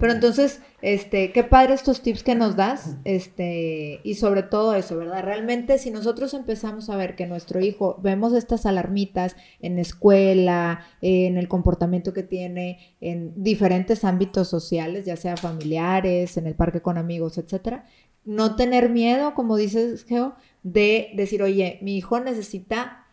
[0.00, 4.96] Pero entonces, este, qué padre estos tips que nos das, este, y sobre todo eso,
[4.96, 5.22] ¿verdad?
[5.22, 11.38] Realmente si nosotros empezamos a ver que nuestro hijo, vemos estas alarmitas en escuela, en
[11.38, 16.98] el comportamiento que tiene en diferentes ámbitos sociales, ya sea familiares, en el parque con
[16.98, 17.84] amigos, etcétera,
[18.24, 23.06] no tener miedo, como dices, Geo, de decir, oye, mi hijo necesita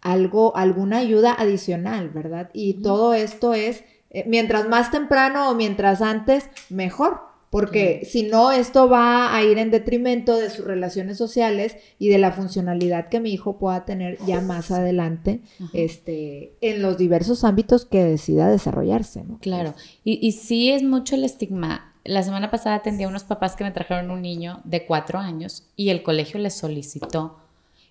[0.00, 2.50] algo, alguna ayuda adicional, ¿verdad?
[2.54, 7.30] Y todo esto es eh, mientras más temprano o mientras antes, mejor.
[7.50, 12.18] Porque si no, esto va a ir en detrimento de sus relaciones sociales y de
[12.18, 15.40] la funcionalidad que mi hijo pueda tener ya más adelante
[15.72, 19.24] este, en los diversos ámbitos que decida desarrollarse.
[19.24, 19.38] ¿no?
[19.40, 21.92] Claro, y, y sí es mucho el estigma.
[22.04, 25.66] La semana pasada atendí a unos papás que me trajeron un niño de cuatro años
[25.74, 27.40] y el colegio les solicitó.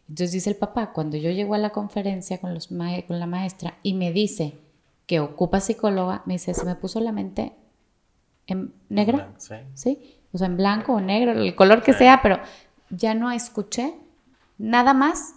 [0.07, 3.77] Entonces dice el papá, cuando yo llego a la conferencia con, los con la maestra
[3.83, 4.55] y me dice,
[5.09, 7.53] que ocupa psicóloga, me dice, se me puso la mente
[8.45, 9.33] en negra,
[9.73, 10.19] sí.
[10.31, 12.39] O sea, en blanco o negro, el color que sea, pero
[12.91, 13.95] ya no escuché
[14.59, 15.33] nada más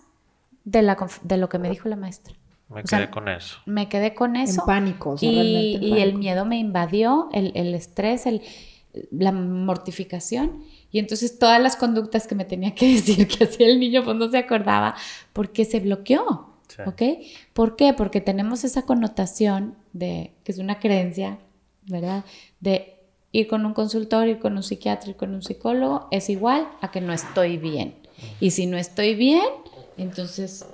[0.64, 2.34] de, la, de lo que me dijo la maestra.
[2.68, 3.60] Me quedé con eso.
[3.64, 4.60] Me quedé con eso.
[4.60, 5.16] En pánico.
[5.18, 8.42] y, y el miedo me invadió, el, el estrés, el,
[9.10, 10.64] la mortificación.
[10.90, 14.18] Y entonces todas las conductas que me tenía que decir que hacía el niño, pues
[14.18, 14.96] no se acordaba
[15.32, 16.51] porque se bloqueó.
[16.86, 17.02] ¿Ok?
[17.52, 17.92] ¿Por qué?
[17.92, 21.38] Porque tenemos esa connotación de, que es una creencia,
[21.86, 22.24] ¿verdad?
[22.60, 22.98] De
[23.32, 26.90] ir con un consultor, ir con un psiquiatra, ir con un psicólogo, es igual a
[26.90, 27.96] que no estoy bien.
[28.40, 29.44] Y si no estoy bien,
[29.96, 30.66] entonces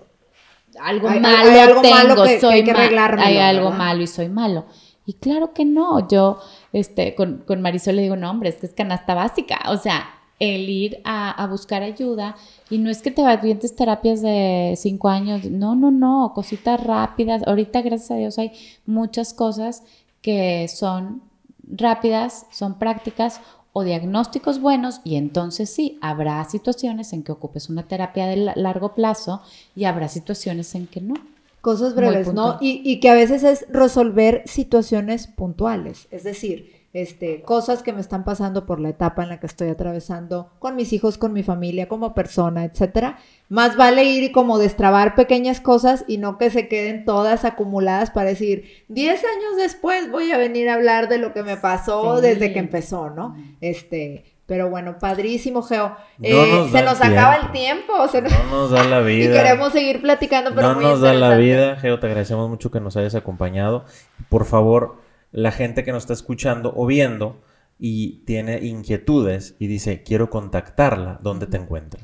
[0.80, 4.66] algo malo tengo, soy que hay algo malo y soy malo.
[5.06, 6.38] Y claro que no, yo
[6.72, 10.17] este, con, con Marisol le digo, no, hombre, es que es canasta básica, o sea,
[10.38, 12.36] el ir a, buscar ayuda.
[12.70, 17.42] Y no es que te avientes terapias de cinco años, no, no, no, cositas rápidas.
[17.46, 18.52] Ahorita, gracias a Dios, hay
[18.86, 19.82] muchas cosas
[20.22, 21.22] que son
[21.70, 23.40] rápidas, son prácticas
[23.72, 28.94] o diagnósticos buenos y entonces sí, habrá situaciones en que ocupes una terapia de largo
[28.94, 29.42] plazo
[29.76, 31.14] y habrá situaciones en que no.
[31.60, 32.56] Cosas breves, ¿no?
[32.60, 38.00] Y, y que a veces es resolver situaciones puntuales, es decir, este, cosas que me
[38.00, 41.42] están pasando por la etapa en la que estoy atravesando con mis hijos, con mi
[41.42, 43.18] familia, como persona, etcétera.
[43.48, 48.10] Más vale ir y como destrabar pequeñas cosas y no que se queden todas acumuladas
[48.10, 52.20] para decir, 10 años después voy a venir a hablar de lo que me pasó
[52.20, 53.36] desde que empezó, ¿no?
[53.60, 55.94] Este, pero bueno, padrísimo, Geo.
[56.22, 57.92] Eh, se nos acaba el tiempo.
[57.92, 59.24] no nos da la vida.
[59.24, 61.98] y queremos seguir platicando, pero no nos da la vida, Geo.
[62.00, 63.84] Te agradecemos mucho que nos hayas acompañado.
[64.30, 64.96] Por favor,
[65.32, 67.42] la gente que nos está escuchando o viendo
[67.78, 72.00] y tiene inquietudes y dice, quiero contactarla, ¿dónde te encuentra?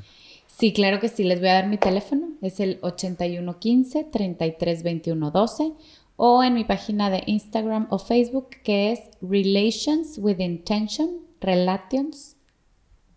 [0.47, 5.75] Sí, claro que sí, les voy a dar mi teléfono, es el 8115-332112
[6.15, 12.37] o en mi página de Instagram o Facebook que es Relations with Intention, Relations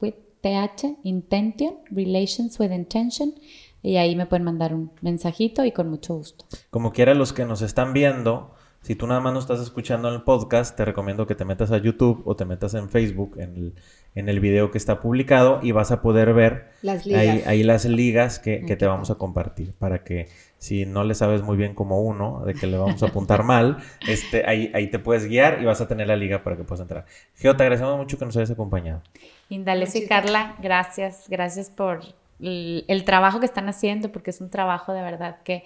[0.01, 3.35] with TH, Intention, Relations with Intention
[3.83, 6.45] y ahí me pueden mandar un mensajito y con mucho gusto.
[6.71, 8.51] Como quiera los que nos están viendo,
[8.83, 11.79] si tú nada más no estás escuchando el podcast, te recomiendo que te metas a
[11.79, 13.75] YouTube o te metas en Facebook, en el,
[14.15, 18.61] en el video que está publicado y vas a poder ver Ahí, las ligas que,
[18.61, 22.55] te vamos a compartir para que si no le sabes muy bien como uno, de
[22.55, 25.89] que le vamos a apuntar mal, este, ahí, ahí te puedes guiar y vas a
[25.89, 27.05] tener la liga para que puedas entrar.
[27.37, 29.03] Geo, te agradecemos mucho que nos hayas acompañado.
[29.49, 32.01] Indales y Carla, gracias, gracias por
[32.41, 35.65] el, trabajo que están haciendo, porque es un trabajo de verdad que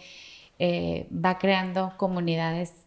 [0.59, 2.82] eh, va creando comunidades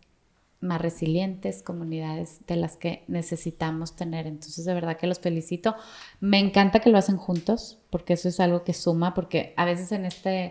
[0.61, 4.27] más resilientes, comunidades de las que necesitamos tener.
[4.27, 5.75] Entonces, de verdad que los felicito.
[6.19, 9.91] Me encanta que lo hacen juntos, porque eso es algo que suma, porque a veces
[9.91, 10.45] en, este,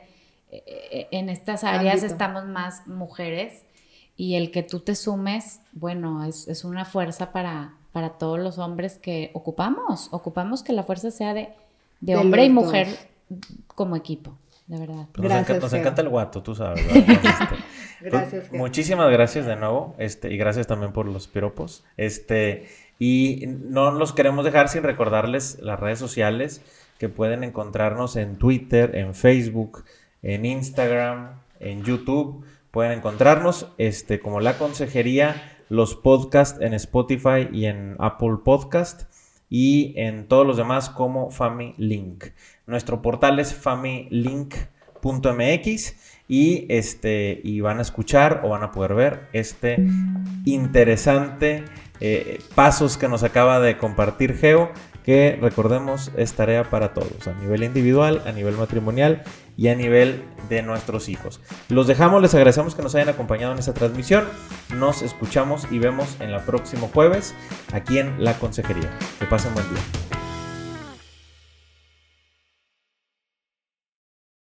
[0.51, 3.65] eh, eh, en estas áreas estamos más mujeres
[4.17, 8.99] y el que tú te sumes, bueno, es, una fuerza para, para todos los hombres
[8.99, 10.09] que ocupamos.
[10.13, 11.49] Ocupamos que la fuerza sea de,
[12.01, 12.89] de hombre y mujer
[13.67, 14.37] como equipo
[14.67, 15.07] de verdad.
[15.15, 16.85] Gracias, nos, encanta, el guato, tú sabes.
[18.01, 18.49] Gracias.
[18.49, 21.85] Pues, muchísimas gracias de nuevo, este, y gracias también por los piropos.
[21.97, 22.69] Este,
[22.99, 26.63] y no los queremos dejar sin recordarles las redes sociales
[26.99, 29.85] que pueden encontrarnos en Twitter, en Facebook,
[30.23, 32.45] en Instagram, en YouTube.
[32.71, 39.03] Pueden encontrarnos este, como la Consejería los podcasts en Spotify y en Apple Podcast
[39.49, 42.25] y en todos los demás como FamiLink.
[42.67, 49.29] Nuestro portal es familink.mx y este y van a escuchar o van a poder ver
[49.33, 49.77] este
[50.45, 51.64] interesante
[52.01, 54.70] eh, pasos que nos acaba de compartir Geo
[55.05, 59.22] que recordemos es tarea para todos, a nivel individual, a nivel matrimonial
[59.57, 61.41] y a nivel de nuestros hijos.
[61.68, 64.25] Los dejamos, les agradecemos que nos hayan acompañado en esta transmisión.
[64.75, 67.35] Nos escuchamos y vemos en el próximo jueves
[67.72, 68.91] aquí en La Consejería.
[69.20, 70.24] Que pasen buen día.